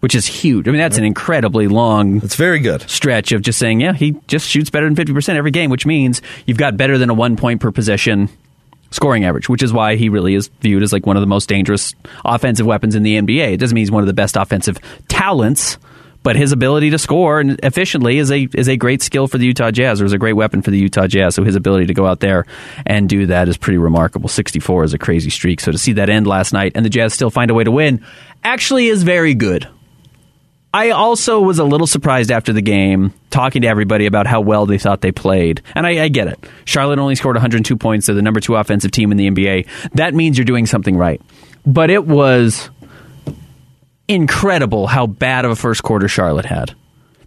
[0.00, 0.68] Which is huge.
[0.68, 2.18] I mean, that's an incredibly long.
[2.18, 5.38] It's very good stretch of just saying, yeah, he just shoots better than fifty percent
[5.38, 8.28] every game, which means you've got better than a one point per possession
[8.90, 11.48] scoring average, which is why he really is viewed as like one of the most
[11.48, 13.54] dangerous offensive weapons in the NBA.
[13.54, 14.78] It doesn't mean he's one of the best offensive
[15.08, 15.78] talents,
[16.22, 19.46] but his ability to score and efficiently is a is a great skill for the
[19.46, 21.34] Utah Jazz, or is a great weapon for the Utah Jazz.
[21.34, 22.46] So his ability to go out there
[22.86, 24.28] and do that is pretty remarkable.
[24.28, 25.60] Sixty four is a crazy streak.
[25.60, 27.70] So to see that end last night and the Jazz still find a way to
[27.70, 28.04] win
[28.42, 29.68] actually is very good.
[30.74, 34.66] I also was a little surprised after the game, talking to everybody about how well
[34.66, 35.62] they thought they played.
[35.76, 36.36] And I, I, get it.
[36.64, 38.06] Charlotte only scored 102 points.
[38.06, 39.68] They're the number two offensive team in the NBA.
[39.92, 41.22] That means you're doing something right.
[41.64, 42.70] But it was
[44.08, 46.74] incredible how bad of a first quarter Charlotte had.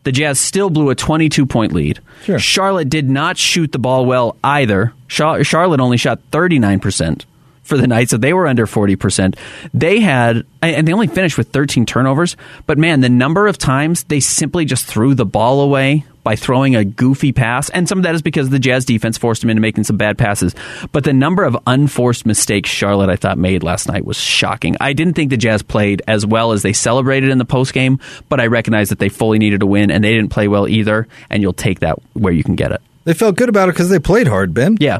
[0.04, 2.02] The Jazz still blew a 22 point lead.
[2.26, 2.40] Sure.
[2.40, 4.92] Charlotte did not shoot the ball well either.
[5.08, 7.24] Charlotte only shot 39%
[7.68, 9.36] for the night, so they were under 40%.
[9.74, 14.04] They had, and they only finished with 13 turnovers, but man, the number of times
[14.06, 18.04] they simply just threw the ball away by throwing a goofy pass, and some of
[18.04, 20.56] that is because the Jazz defense forced them into making some bad passes.
[20.92, 24.76] But the number of unforced mistakes Charlotte, I thought, made last night was shocking.
[24.82, 28.42] I didn't think the Jazz played as well as they celebrated in the postgame, but
[28.42, 31.42] I recognize that they fully needed to win, and they didn't play well either, and
[31.42, 32.82] you'll take that where you can get it.
[33.06, 34.76] They felt good about it because they played hard, Ben.
[34.82, 35.00] Yeah.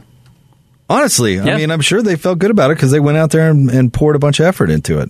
[0.90, 1.56] Honestly, yeah.
[1.56, 3.70] I mean, I'm sure they felt good about it because they went out there and,
[3.70, 5.10] and, poured a bunch of effort into it.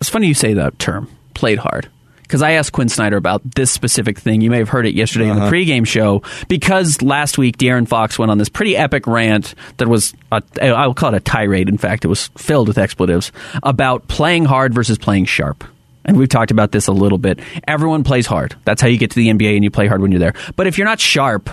[0.00, 1.88] It's funny you say that term, played hard.
[2.22, 4.42] Because I asked Quin Snyder about this specific thing.
[4.42, 5.46] You may have heard it yesterday uh-huh.
[5.46, 6.22] in the pregame show.
[6.46, 10.92] Because last week, De'Aaron Fox went on this pretty epic rant that was, a, I'll
[10.92, 11.70] call it a tirade.
[11.70, 15.64] In fact, it was filled with expletives about playing hard versus playing sharp.
[16.04, 17.40] And we've talked about this a little bit.
[17.66, 18.54] Everyone plays hard.
[18.64, 20.34] That's how you get to the NBA and you play hard when you're there.
[20.54, 21.48] But if you're not sharp,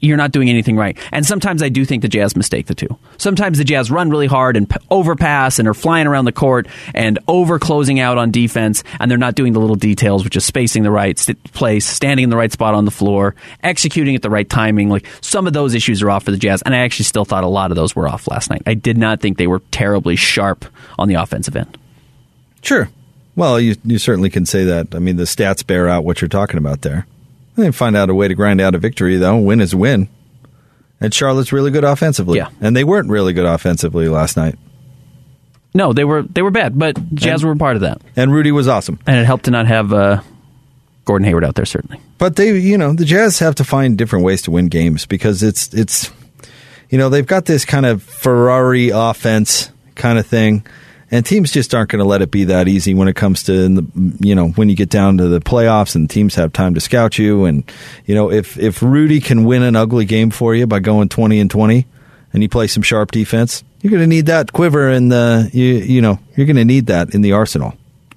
[0.00, 0.96] you're not doing anything right.
[1.12, 2.98] And sometimes I do think the Jazz mistake the two.
[3.18, 6.66] Sometimes the Jazz run really hard and p- overpass and are flying around the court
[6.94, 10.44] and over closing out on defense, and they're not doing the little details, which is
[10.44, 14.22] spacing the right st- place, standing in the right spot on the floor, executing at
[14.22, 14.88] the right timing.
[14.88, 17.44] Like some of those issues are off for the Jazz, and I actually still thought
[17.44, 18.62] a lot of those were off last night.
[18.66, 20.64] I did not think they were terribly sharp
[20.98, 21.76] on the offensive end.
[22.62, 22.88] Sure.
[23.36, 24.94] Well, you you certainly can say that.
[24.94, 27.06] I mean, the stats bear out what you're talking about there.
[27.60, 29.38] They find out a way to grind out a victory, though.
[29.38, 30.08] Win is win.
[31.00, 32.38] And Charlotte's really good offensively.
[32.38, 32.48] Yeah.
[32.60, 34.58] And they weren't really good offensively last night.
[35.72, 38.02] No, they were they were bad, but Jazz and, were part of that.
[38.16, 38.98] And Rudy was awesome.
[39.06, 40.20] And it helped to not have uh,
[41.04, 42.00] Gordon Hayward out there, certainly.
[42.18, 45.42] But they, you know, the Jazz have to find different ways to win games because
[45.42, 46.10] it's it's,
[46.88, 50.66] you know, they've got this kind of Ferrari offense kind of thing
[51.10, 53.68] and teams just aren't going to let it be that easy when it comes to
[53.68, 56.80] the, you know when you get down to the playoffs and teams have time to
[56.80, 57.44] scout you.
[57.44, 57.70] And
[58.06, 61.40] you know if if Rudy can win an ugly game for you by going 20
[61.40, 61.86] and 20
[62.32, 65.64] and you play some sharp defense you're going to need that quiver in the you
[65.64, 67.74] you know you're going to need that in the arsenal.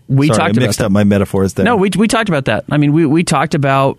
[0.07, 1.65] We Sorry, talked I mixed about up my metaphors there.
[1.65, 2.65] No we we talked about that.
[2.69, 3.97] I mean we we talked about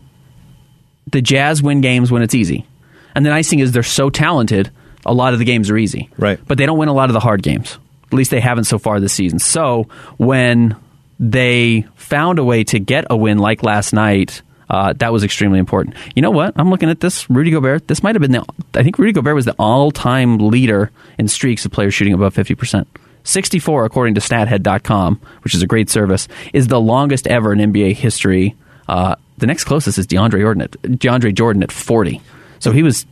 [1.11, 2.66] the jazz win games when it's easy.
[3.14, 4.70] And the nice thing is they're so talented
[5.07, 6.11] a lot of the games are easy.
[6.16, 6.40] Right.
[6.47, 7.78] But they don't win a lot of the hard games
[8.15, 9.39] at least they haven't so far this season.
[9.39, 10.77] So when
[11.19, 15.59] they found a way to get a win like last night, uh, that was extremely
[15.59, 15.97] important.
[16.15, 16.55] You know what?
[16.57, 17.29] I'm looking at this.
[17.29, 17.87] Rudy Gobert.
[17.89, 18.45] This might have been the.
[18.75, 22.55] I think Rudy Gobert was the all-time leader in streaks of players shooting above 50
[22.55, 22.89] percent.
[23.25, 27.95] 64, according to StatHead.com, which is a great service, is the longest ever in NBA
[27.95, 28.55] history.
[28.87, 32.21] Uh, the next closest is DeAndre Jordan at, DeAndre Jordan at 40.
[32.59, 33.07] So he was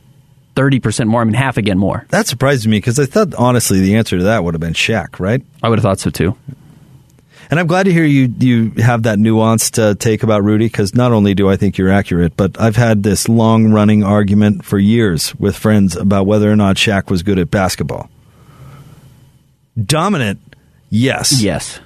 [0.55, 1.21] thirty percent more.
[1.21, 2.07] I mean, half again more.
[2.11, 5.21] That surprised me because I thought honestly the answer to that would have been Shaq,
[5.21, 5.43] right?
[5.63, 6.37] I would have thought so too.
[7.51, 10.95] And I'm glad to hear you you have that nuanced uh, take about Rudy because
[10.95, 14.79] not only do I think you're accurate, but I've had this long running argument for
[14.79, 18.09] years with friends about whether or not Shaq was good at basketball.
[19.85, 20.41] Dominant,
[20.89, 21.79] yes, yes.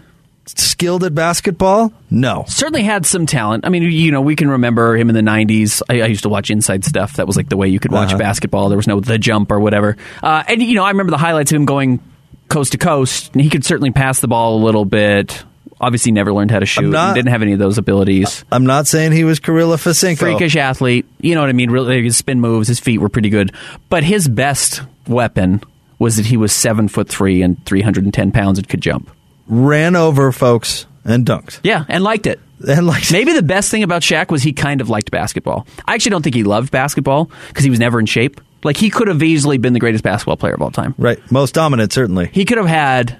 [0.46, 1.92] Skilled at basketball?
[2.10, 2.44] No.
[2.48, 3.66] Certainly had some talent.
[3.66, 5.82] I mean, you know, we can remember him in the 90s.
[5.88, 7.14] I, I used to watch Inside Stuff.
[7.14, 8.18] That was like the way you could watch Uh-huh.
[8.18, 8.68] basketball.
[8.68, 9.96] There was no The Jump or whatever.
[10.22, 12.00] Uh, and, you know, I remember the highlights of him going
[12.48, 13.32] coast to coast.
[13.32, 15.44] And he could certainly pass the ball a little bit.
[15.78, 16.88] Obviously, never learned how to shoot.
[16.90, 18.44] not- didn't have any of those abilities.
[18.50, 20.16] I'm not saying he was Karilla Fasinko.
[20.18, 21.04] Freakish athlete.
[21.20, 21.70] You know what I mean?
[21.70, 23.52] Really, his spin moves, his feet were pretty good.
[23.90, 25.62] But his best weapon
[25.98, 29.10] was that he was seven foot three and 310 pounds and could jump.
[29.48, 31.60] Ran over folks and dunked.
[31.62, 32.40] Yeah, and liked it.
[32.66, 35.66] And liked Maybe the best thing about Shaq was he kind of liked basketball.
[35.84, 38.40] I actually don't think he loved basketball because he was never in shape.
[38.64, 40.94] Like he could have easily been the greatest basketball player of all time.
[40.96, 41.18] Right.
[41.30, 42.30] Most dominant, certainly.
[42.32, 43.18] He could have had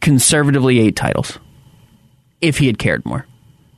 [0.00, 1.38] conservatively eight titles
[2.42, 3.26] if he had cared more.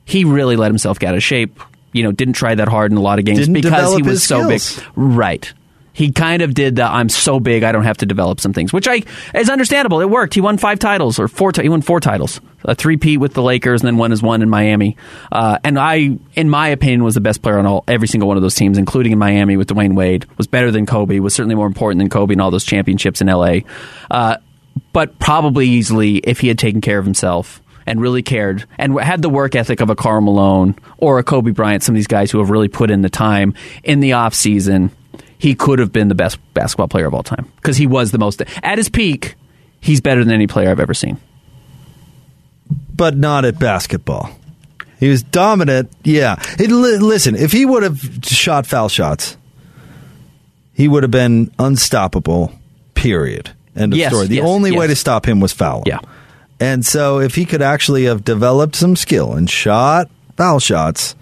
[0.05, 1.59] He really let himself get out of shape.
[1.93, 4.23] You know, didn't try that hard in a lot of games Didn't because he was
[4.23, 4.75] so skills.
[4.75, 4.85] big.
[4.95, 5.53] Right.
[5.93, 8.71] He kind of did the I'm so big I don't have to develop some things,
[8.71, 9.03] which I
[9.35, 9.99] is understandable.
[9.99, 10.33] It worked.
[10.33, 11.51] He won five titles or four.
[11.59, 14.41] He won four titles, a three peat with the Lakers, and then one is one
[14.41, 14.95] in Miami.
[15.31, 18.37] Uh, and I, in my opinion, was the best player on all every single one
[18.37, 20.25] of those teams, including in Miami with Dwyane Wade.
[20.37, 21.19] Was better than Kobe.
[21.19, 23.65] Was certainly more important than Kobe in all those championships in L.A.
[24.09, 24.37] Uh,
[24.93, 29.21] but probably easily if he had taken care of himself and really cared and had
[29.21, 32.31] the work ethic of a Karl Malone or a Kobe Bryant, some of these guys
[32.31, 34.91] who have really put in the time in the off season,
[35.41, 38.19] he could have been the best basketball player of all time because he was the
[38.19, 39.33] most at his peak.
[39.79, 41.17] He's better than any player I've ever seen.
[42.95, 44.29] but not at basketball.
[44.99, 45.91] He was dominant.
[46.03, 46.35] Yeah.
[46.59, 49.35] It, li- listen, if he would have shot foul shots,
[50.73, 52.53] he would have been unstoppable.
[52.93, 53.49] Period.
[53.75, 54.27] End of Yes, story.
[54.27, 55.81] The yes, only way to stop him was foul.
[55.87, 55.99] Yeah.
[56.59, 61.15] And so if he could actually have developed some skill and shot foul shots,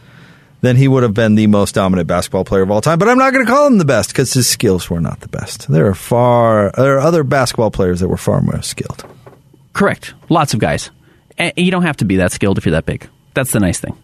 [0.61, 2.99] then he would have been the most dominant basketball player of all time.
[2.99, 5.27] But I'm not going to call him the best because his skills were not the
[5.27, 5.67] best.
[5.67, 9.05] There are far there are other basketball players that were far more skilled.
[9.73, 10.13] Correct.
[10.29, 10.91] Lots of guys.
[11.37, 13.07] And you don't have to be that skilled if you're that big.
[13.33, 13.97] That's the nice thing.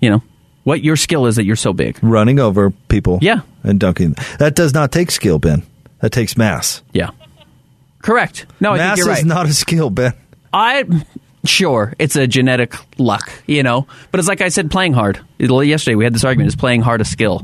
[0.00, 0.22] You know,
[0.64, 1.98] what your skill is that you're so big.
[2.02, 3.18] Running over people.
[3.20, 3.40] Yeah.
[3.62, 4.16] And dunking.
[4.38, 5.62] That does not take skill, Ben.
[6.00, 6.82] That takes mass.
[6.92, 7.10] Yeah.
[8.00, 8.46] Correct.
[8.60, 10.14] No, I mass think you're is not a skill, Ben.
[10.52, 10.84] I
[11.44, 15.20] sure it's a genetic luck, you know, but it's like I said, playing hard.
[15.38, 17.42] Yesterday we had this argument: is playing hard a skill?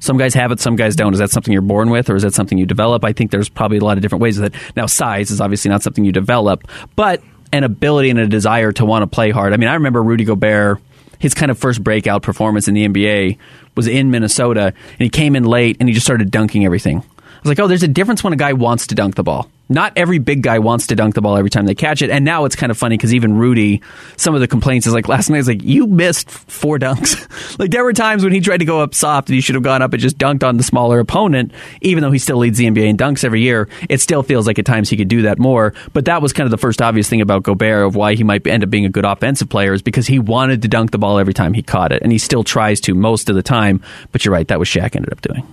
[0.00, 1.14] Some guys have it, some guys don't.
[1.14, 3.04] Is that something you're born with, or is that something you develop?
[3.04, 4.54] I think there's probably a lot of different ways of it.
[4.76, 7.22] Now, size is obviously not something you develop, but
[7.52, 9.52] an ability and a desire to want to play hard.
[9.52, 10.80] I mean, I remember Rudy Gobert.
[11.20, 13.38] His kind of first breakout performance in the NBA
[13.76, 17.02] was in Minnesota, and he came in late and he just started dunking everything.
[17.44, 19.50] Was like, oh, there's a difference when a guy wants to dunk the ball.
[19.68, 22.08] Not every big guy wants to dunk the ball every time they catch it.
[22.08, 23.82] And now it's kind of funny because even Rudy,
[24.16, 27.58] some of the complaints is like last night, is like, you missed four dunks.
[27.58, 29.64] like there were times when he tried to go up soft and he should have
[29.64, 32.64] gone up and just dunked on the smaller opponent, even though he still leads the
[32.64, 33.68] NBA in dunks every year.
[33.90, 35.74] It still feels like at times he could do that more.
[35.92, 38.46] But that was kind of the first obvious thing about Gobert of why he might
[38.46, 41.18] end up being a good offensive player is because he wanted to dunk the ball
[41.18, 42.00] every time he caught it.
[42.00, 43.82] And he still tries to most of the time.
[44.12, 45.46] But you're right, that was Shaq ended up doing.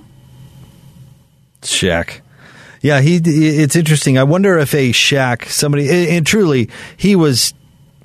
[1.61, 2.21] Shaq.
[2.81, 3.17] Yeah, he.
[3.23, 4.17] It's interesting.
[4.17, 7.53] I wonder if a Shaq, somebody, and truly, he was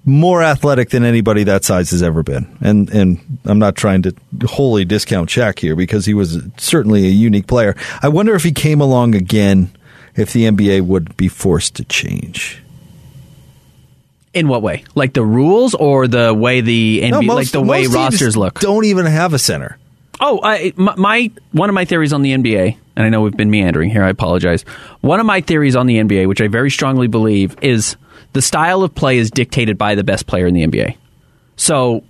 [0.05, 2.57] more athletic than anybody that size has ever been.
[2.61, 4.15] And and I'm not trying to
[4.47, 7.75] wholly discount Shaq here because he was certainly a unique player.
[8.03, 9.71] I wonder if he came along again,
[10.15, 12.63] if the NBA would be forced to change.
[14.35, 14.85] In what way?
[14.95, 18.61] Like the rules or the way the NBA, No, most- like the way rosters look?
[18.61, 19.79] Don't even have a center.
[20.21, 23.37] Oh, I, my, my one of my theories on the NBA, and I know we've
[23.37, 24.03] been meandering here.
[24.03, 24.63] I apologize.
[25.01, 27.97] One of my theories on the NBA, which I very strongly believe, is
[28.33, 30.97] the style of play is dictated by the best player in the NBA.
[31.57, 32.03] So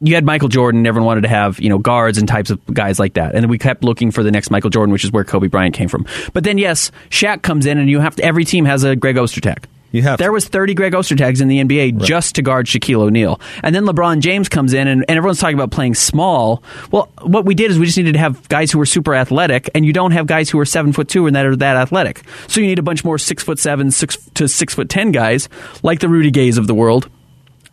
[0.00, 2.64] you had Michael Jordan, and everyone wanted to have you know guards and types of
[2.72, 5.10] guys like that, and then we kept looking for the next Michael Jordan, which is
[5.10, 6.06] where Kobe Bryant came from.
[6.32, 8.24] But then yes, Shaq comes in, and you have to.
[8.24, 9.64] Every team has a Greg Ostertag.
[9.96, 13.40] You have there was 30 Greg Ostertags in the NBA just to guard Shaquille O'Neal.
[13.62, 16.62] And then LeBron James comes in and, and everyone's talking about playing small.
[16.90, 19.70] Well, what we did is we just needed to have guys who were super athletic
[19.74, 22.22] and you don't have guys who are seven foot two and that are that athletic.
[22.46, 25.48] So you need a bunch more six foot seven, six to six foot ten guys
[25.82, 27.08] like the Rudy Gays of the world.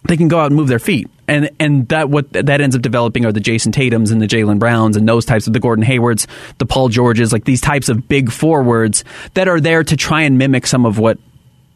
[0.08, 1.10] They can go out and move their feet.
[1.28, 4.60] And and that what that ends up developing are the Jayson Tatums and the Jaylen
[4.60, 8.08] Browns and those types of the Gordon Haywards, the Paul Georges, like these types of
[8.10, 9.04] big forwards
[9.34, 11.18] that are there to try and mimic some of what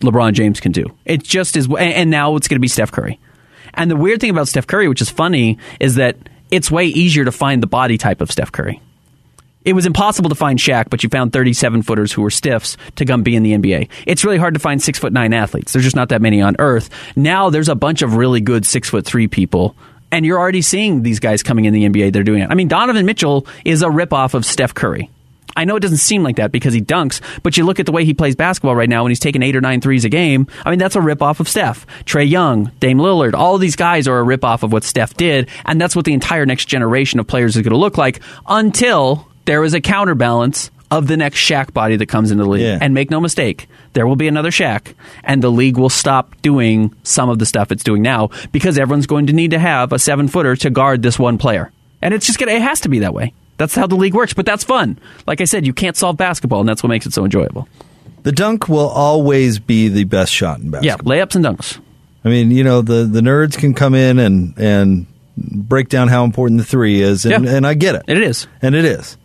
[0.02, 0.86] LeBron James can do.
[1.06, 3.20] It just is, and- now it's going to be Steph Curry.
[3.74, 6.18] And the weird thing about Steph Curry, which is funny, is that
[6.50, 8.82] it's way easier to find the body type of Steph Curry.
[9.66, 13.06] It was impossible to find Shaq, but you found 37 footers who were stiffs to
[13.06, 13.90] come be in the NBA.
[14.06, 15.74] It's really hard to find six foot nine athletes.
[15.74, 16.90] There's just not that many on earth.
[17.18, 19.76] Now there's a bunch of really good six foot three people.
[20.10, 22.14] And you're already seeing these guys coming in the NBA.
[22.14, 22.50] They're doing it.
[22.50, 25.12] I mean, Donovan Mitchell is a ripoff of Steph Curry.
[25.56, 27.92] I know it doesn't seem like that because he dunks, but you look at the
[27.92, 30.48] way he plays basketball right now when he's taking eight or nine threes a game.
[30.66, 31.88] I mean, that's a ripoff of Steph.
[32.06, 35.80] Trae Young, Dame Lillard, all these guys are a ripoff of what Steph did, and
[35.82, 39.64] that's what the entire next generation of players is going to look like until there
[39.64, 42.62] is a counterbalance of the next Shaq body that comes into the league.
[42.62, 42.78] Yeah.
[42.80, 44.94] And make no mistake, there will be another Shaq,
[45.24, 49.08] and the league will stop doing some of the stuff it's doing now because everyone's
[49.08, 51.72] going to need to have a seven footer to guard this one player.
[52.02, 53.34] And it's just gonna it has to be that way.
[53.58, 55.00] That's how the league works, but that's fun.
[55.26, 57.68] Like I said, you can't solve basketball, and that's what makes it so enjoyable.
[58.24, 61.16] The dunk will always be the best shot in basketball.
[61.18, 61.80] Yeah, layups and dunks.
[62.26, 66.24] I mean, you know, the, the nerds can come in and, and break down how
[66.24, 67.56] important the three is, and, Yeah.
[67.56, 68.04] and I get it.
[68.08, 68.48] And it is.
[68.62, 69.18] And it is.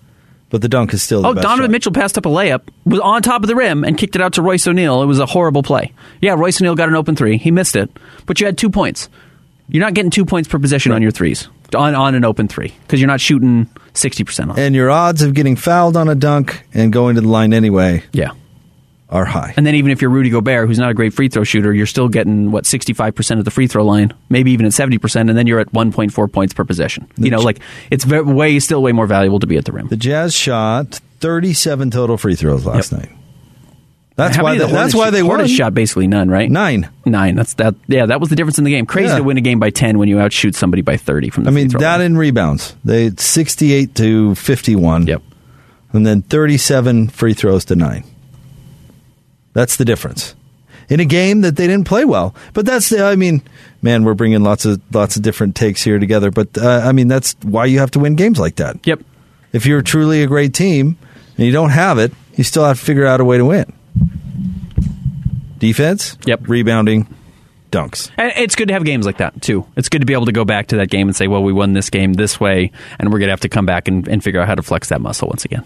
[0.51, 1.71] But the dunk is still the Oh, Donovan shot.
[1.71, 4.35] Mitchell passed up a layup, was on top of the rim, and kicked it out
[4.35, 5.03] to Royce O'Neal.
[5.03, 5.93] It was a horrible play.
[6.21, 7.39] Yeah, Royce O'Neal got an open three.
[7.39, 7.91] He missed it,
[8.27, 9.09] but you had two points.
[9.69, 12.75] You're not getting two points per possession on your threes on on an open three
[12.83, 14.59] because you're not shooting sixty percent on.
[14.59, 14.63] it.
[14.63, 18.03] And your odds of getting fouled on a dunk and going to the line anyway
[18.13, 18.33] Yeah.
[19.09, 19.55] are high.
[19.57, 21.87] And then even if you're Rudy Gobert, who's not a great free throw shooter, you're
[21.87, 25.47] still getting what 65% of the free throw line, maybe even at 70%, and then
[25.47, 27.07] you're at 1.4 points per possession.
[27.17, 27.61] You know, like
[27.91, 29.89] it's ve- way still way more valuable to be at the rim.
[29.89, 33.09] The Jazz shot 37 total free throws last night.
[34.17, 34.53] That's why.
[34.59, 35.47] They, the that's why they won.
[35.47, 36.51] Shot basically none, right?
[36.51, 36.91] Nine.
[37.07, 37.35] Nine.
[37.35, 37.75] That's that.
[37.89, 38.85] Yeah, that was the difference in the game.
[38.87, 39.17] Crazy Yeah.
[39.19, 41.53] to win a game by 10 when you outshoot somebody by 30 from the I
[41.55, 42.01] mean, that line.
[42.03, 42.77] in rebounds.
[42.85, 45.07] They 68 to 51.
[45.07, 45.23] Yep.
[45.95, 48.05] And then 37 free throws to nine.
[49.53, 50.35] That's the difference.
[50.89, 53.03] In a game that they didn't play well, but that's the.
[53.05, 53.43] I mean,
[53.81, 56.31] man, we're bringing lots of lots of different takes here together.
[56.31, 58.87] But uh, I mean, that's why you have to win games like that.
[58.87, 59.01] Yep.
[59.53, 60.99] If you're truly a great team
[61.39, 63.73] and you don't have it, you still have to figure out a way to win.
[65.63, 66.19] Defense.
[66.27, 66.49] Yep.
[66.49, 67.07] Rebounding.
[67.71, 68.11] Dunks.
[68.19, 69.65] And it's good to have games like that too.
[69.77, 71.53] It's good to be able to go back to that game and say, "Well, we
[71.53, 74.25] won this game this way, and we're going to have to come back and, and
[74.25, 75.65] figure out how to flex that muscle once again."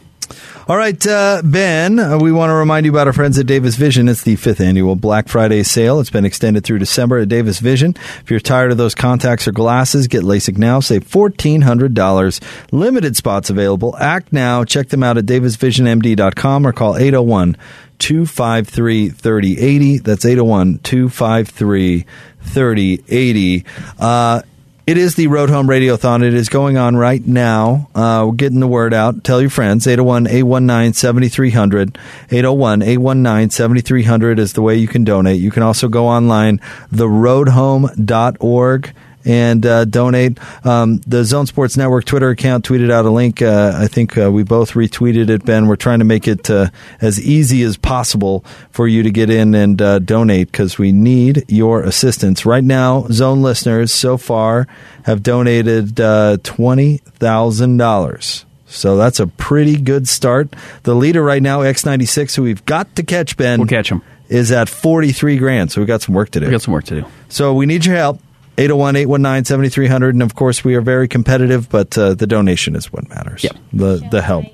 [0.68, 3.76] All right, uh, Ben, uh, we want to remind you about our friends at Davis
[3.76, 4.08] Vision.
[4.08, 5.98] It's the fifth annual Black Friday sale.
[6.00, 7.94] It's been extended through December at Davis Vision.
[8.20, 10.80] If you're tired of those contacts or glasses, get LASIK now.
[10.80, 12.42] Save $1,400.
[12.72, 13.96] Limited spots available.
[13.96, 14.64] Act now.
[14.64, 17.56] Check them out at davisvisionmd.com or call 801
[17.98, 19.98] 253 3080.
[19.98, 22.06] That's 801 253
[22.40, 23.64] 3080.
[23.98, 24.42] Uh,
[24.86, 26.22] it is the Road Home Radiothon.
[26.22, 27.90] It is going on right now.
[27.92, 29.24] Uh, we're getting the word out.
[29.24, 29.84] Tell your friends.
[29.84, 31.98] 801 819 7300.
[32.30, 35.40] 801 819 7300 is the way you can donate.
[35.40, 36.60] You can also go online,
[36.92, 38.94] theroadhome.org
[39.26, 40.38] and uh, donate.
[40.64, 43.42] Um, the Zone Sports Network Twitter account tweeted out a link.
[43.42, 45.66] Uh, I think uh, we both retweeted it, Ben.
[45.66, 46.68] We're trying to make it uh,
[47.00, 51.44] as easy as possible for you to get in and uh, donate because we need
[51.48, 52.46] your assistance.
[52.46, 54.66] Right now, Zone listeners so far
[55.02, 58.44] have donated uh, $20,000.
[58.68, 60.56] So that's a pretty good start.
[60.84, 63.60] The leader right now, X96, who we've got to catch, Ben.
[63.60, 64.00] We'll catch him.
[64.28, 65.70] Is at 43 grand.
[65.70, 66.46] So we've got some work to do.
[66.46, 67.06] We've got some work to do.
[67.28, 68.20] So we need your help.
[68.58, 70.14] 801 819 7300.
[70.14, 73.44] And of course, we are very competitive, but uh, the donation is what matters.
[73.44, 73.56] Yep.
[73.72, 74.46] The, the help.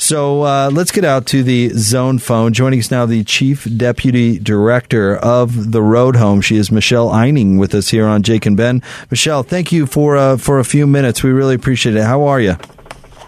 [0.00, 2.54] So uh, let's get out to the zone phone.
[2.54, 6.40] Joining us now, the Chief Deputy Director of the Road Home.
[6.40, 8.82] She is Michelle Eining with us here on Jake and Ben.
[9.10, 11.22] Michelle, thank you for uh, for a few minutes.
[11.22, 12.04] We really appreciate it.
[12.04, 12.56] How are you?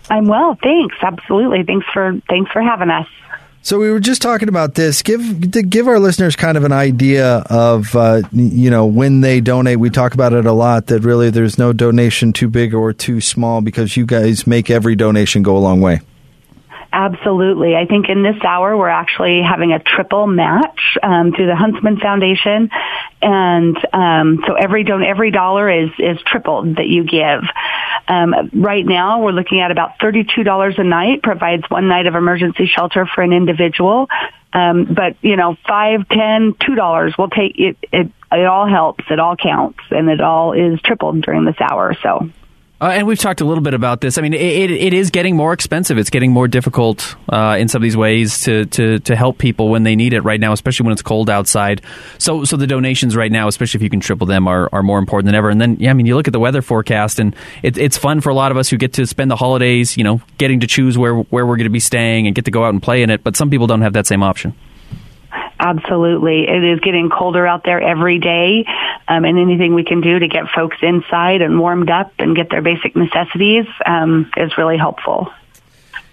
[0.09, 0.97] I'm well, thanks.
[1.03, 1.63] Absolutely.
[1.63, 3.07] Thanks for thanks for having us.
[3.65, 5.03] So we were just talking about this.
[5.03, 9.41] Give to give our listeners kind of an idea of uh, you know when they
[9.41, 9.79] donate.
[9.79, 10.89] We talk about it a lot.
[10.89, 14.97] That really there's no donation too big or too small because you guys make every
[14.97, 16.01] donation go a long way.
[16.95, 17.75] Absolutely.
[17.75, 21.99] I think in this hour we're actually having a triple match um, through the Huntsman
[21.99, 22.69] Foundation,
[23.23, 27.45] and um, so every don- every dollar is is tripled that you give.
[28.09, 31.23] Um, right now, we're looking at about thirty-two dollars a night.
[31.23, 34.09] Provides one night of emergency shelter for an individual.
[34.53, 37.15] Um, but you know, five, ten, two dollars.
[37.17, 37.79] We'll take it.
[37.91, 39.05] It it all helps.
[39.11, 41.97] It all counts, and it all is tripled during this hour.
[42.03, 42.29] So.
[42.83, 44.19] Uh, and we've talked a little bit about this.
[44.19, 45.99] I mean, it, it, is getting more expensive.
[45.99, 49.69] It's getting more difficult uh, in some of these ways to, to, to help people
[49.69, 51.81] when they need it right now, especially when it's cold outside.
[52.19, 54.99] So so the donations right now, especially if you can triple them, are, are more
[54.99, 55.49] important than ever.
[55.49, 58.21] And then, yeah, I mean, you look at the weather forecast, and it, it's fun
[58.21, 60.67] for a lot of us who get to spend the holidays, you know, getting to
[60.67, 63.05] choose where where we're going to be staying and get to go out and play
[63.05, 63.23] in it.
[63.23, 64.55] But some people don't have that same option.
[65.65, 66.49] Absolutely.
[66.49, 68.65] It is getting colder out there every day,
[69.07, 72.51] um, and anything we can do to get folks inside and warmed up and get
[72.51, 75.29] their basic necessities um, is really helpful.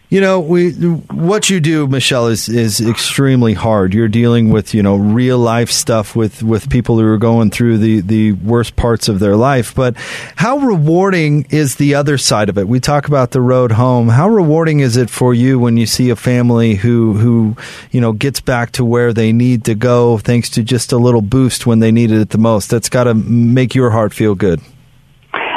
[0.10, 3.94] You know, we what you do, Michelle, is is extremely hard.
[3.94, 7.78] You're dealing with you know real life stuff with with people who are going through
[7.78, 9.76] the the worst parts of their life.
[9.76, 9.96] But
[10.36, 12.68] how rewarding is the other side of it?
[12.68, 14.08] We talk about the road home.
[14.08, 17.56] How rewarding is it for you when you see a family who who
[17.92, 21.22] you know gets back to where they need to go thanks to just a little
[21.22, 22.72] boost when they needed it the most?
[22.72, 24.60] That's got to make your heart feel good.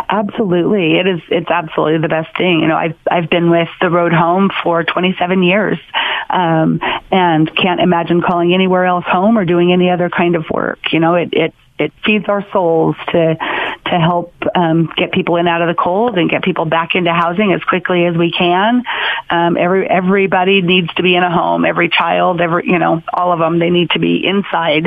[0.09, 0.99] Absolutely.
[0.99, 2.61] It is, it's absolutely the best thing.
[2.61, 5.79] You know, I've, I've been with the road home for 27 years,
[6.31, 6.81] um,
[7.11, 10.93] and can't imagine calling anywhere else home or doing any other kind of work.
[10.93, 13.37] You know, it, it, it feeds our souls to,
[13.87, 17.13] to help, um, get people in out of the cold and get people back into
[17.13, 18.85] housing as quickly as we can.
[19.31, 21.65] Um, every, everybody needs to be in a home.
[21.65, 24.87] Every child, every, you know, all of them, they need to be inside.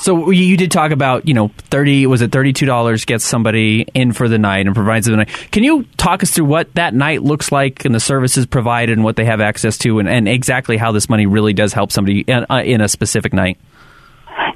[0.00, 3.86] So you did talk about, you know, thirty was it thirty two dollars gets somebody
[3.94, 5.48] in for the night and provides them the night.
[5.50, 9.04] Can you talk us through what that night looks like and the services provided and
[9.04, 12.20] what they have access to and, and exactly how this money really does help somebody
[12.20, 13.58] in, uh, in a specific night?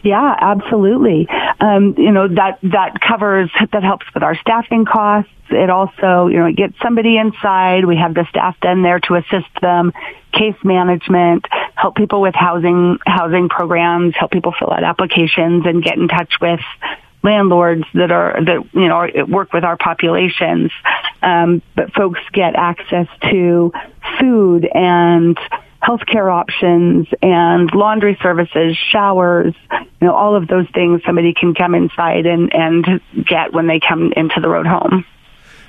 [0.05, 1.27] Yeah, absolutely.
[1.61, 5.31] Um, you know that that covers that helps with our staffing costs.
[5.49, 7.87] It also, you know, it gets somebody inside.
[7.87, 9.93] We have the staff then there to assist them,
[10.33, 15.97] case management, help people with housing housing programs, help people fill out applications, and get
[15.97, 16.61] in touch with
[17.23, 20.71] landlords that are that you know work with our populations.
[21.23, 23.73] Um, but folks get access to
[24.21, 25.39] food and
[25.85, 31.75] healthcare options and laundry services, showers, you know, all of those things somebody can come
[31.75, 35.05] inside and, and get when they come into the road home.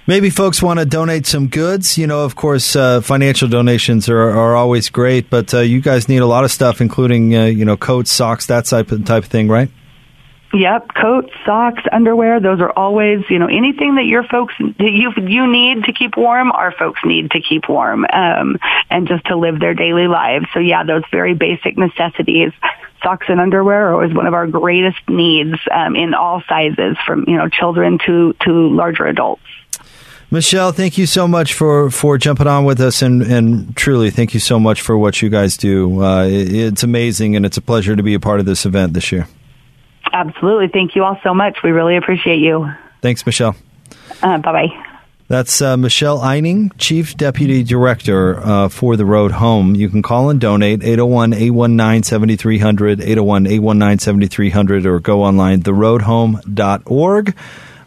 [0.07, 1.97] Maybe folks want to donate some goods.
[1.97, 6.07] You know, of course, uh, financial donations are, are always great, but uh, you guys
[6.07, 9.24] need a lot of stuff, including, uh, you know, coats, socks, that type of, type
[9.24, 9.70] of thing, right?
[10.56, 15.12] Yep, coats, socks, underwear, those are always, you know, anything that your folks, that you,
[15.28, 18.58] you need to keep warm, our folks need to keep warm, um,
[18.89, 20.45] and just to live their daily lives.
[20.53, 22.53] So yeah, those very basic necessities,
[23.03, 27.26] socks and underwear are always one of our greatest needs, um, in all sizes from,
[27.28, 29.43] you know, children to, to larger adults.
[30.32, 34.34] Michelle, thank you so much for, for jumping on with us, and, and truly, thank
[34.34, 36.01] you so much for what you guys do.
[36.01, 38.93] Uh, it, it's amazing, and it's a pleasure to be a part of this event
[38.93, 39.28] this year.
[40.16, 40.70] Absolutely.
[40.70, 41.57] Thank you all so much.
[41.61, 42.72] We really appreciate you.
[43.01, 43.53] Thanks, Michelle.
[44.24, 44.86] Uh, bye bye.
[45.28, 49.76] That's uh, Michelle Eining, Chief Deputy Director uh, for the Road Home.
[49.76, 57.36] You can call and donate 801 819 7300, 801 819 7300, or go online, theroadhome.org.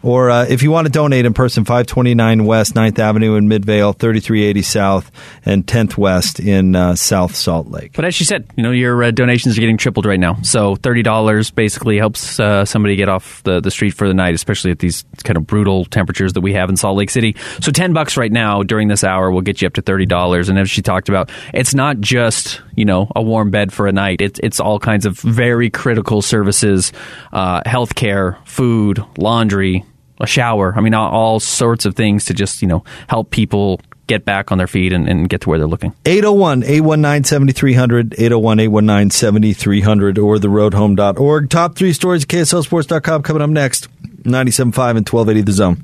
[0.01, 3.91] Or uh, if you want to donate in person, 529 West 9th Avenue in Midvale,
[3.93, 5.11] 3380 South,
[5.45, 7.93] and 10th West in uh, South Salt Lake.
[7.93, 10.35] But as she said, you know, your uh, donations are getting tripled right now.
[10.41, 14.71] So $30 basically helps uh, somebody get off the, the street for the night, especially
[14.71, 17.35] at these kind of brutal temperatures that we have in Salt Lake City.
[17.59, 20.49] So 10 bucks right now during this hour will get you up to $30.
[20.49, 23.91] And as she talked about, it's not just, you know, a warm bed for a
[23.91, 24.21] night.
[24.21, 26.93] It's, it's all kinds of very critical services,
[27.33, 29.83] uh, health care, food, laundry,
[30.19, 30.73] a shower.
[30.75, 34.51] I mean, all, all, sorts of things to just, you know, help people get back
[34.51, 35.93] on their feet and, and get to where they're looking.
[36.05, 41.49] 801 819 7300, 801 819 7300, or theroadhome.org.
[41.49, 43.87] Top three stories at KSLSports.com coming up next
[44.23, 45.77] 97.5 and 1280 The Zone.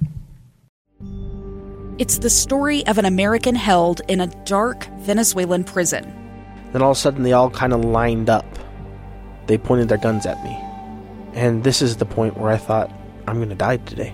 [1.97, 6.03] It's the story of an American held in a dark Venezuelan prison.
[6.73, 8.45] Then all of a sudden, they all kind of lined up.
[9.47, 10.59] They pointed their guns at me.
[11.33, 12.91] And this is the point where I thought,
[13.27, 14.13] I'm going to die today.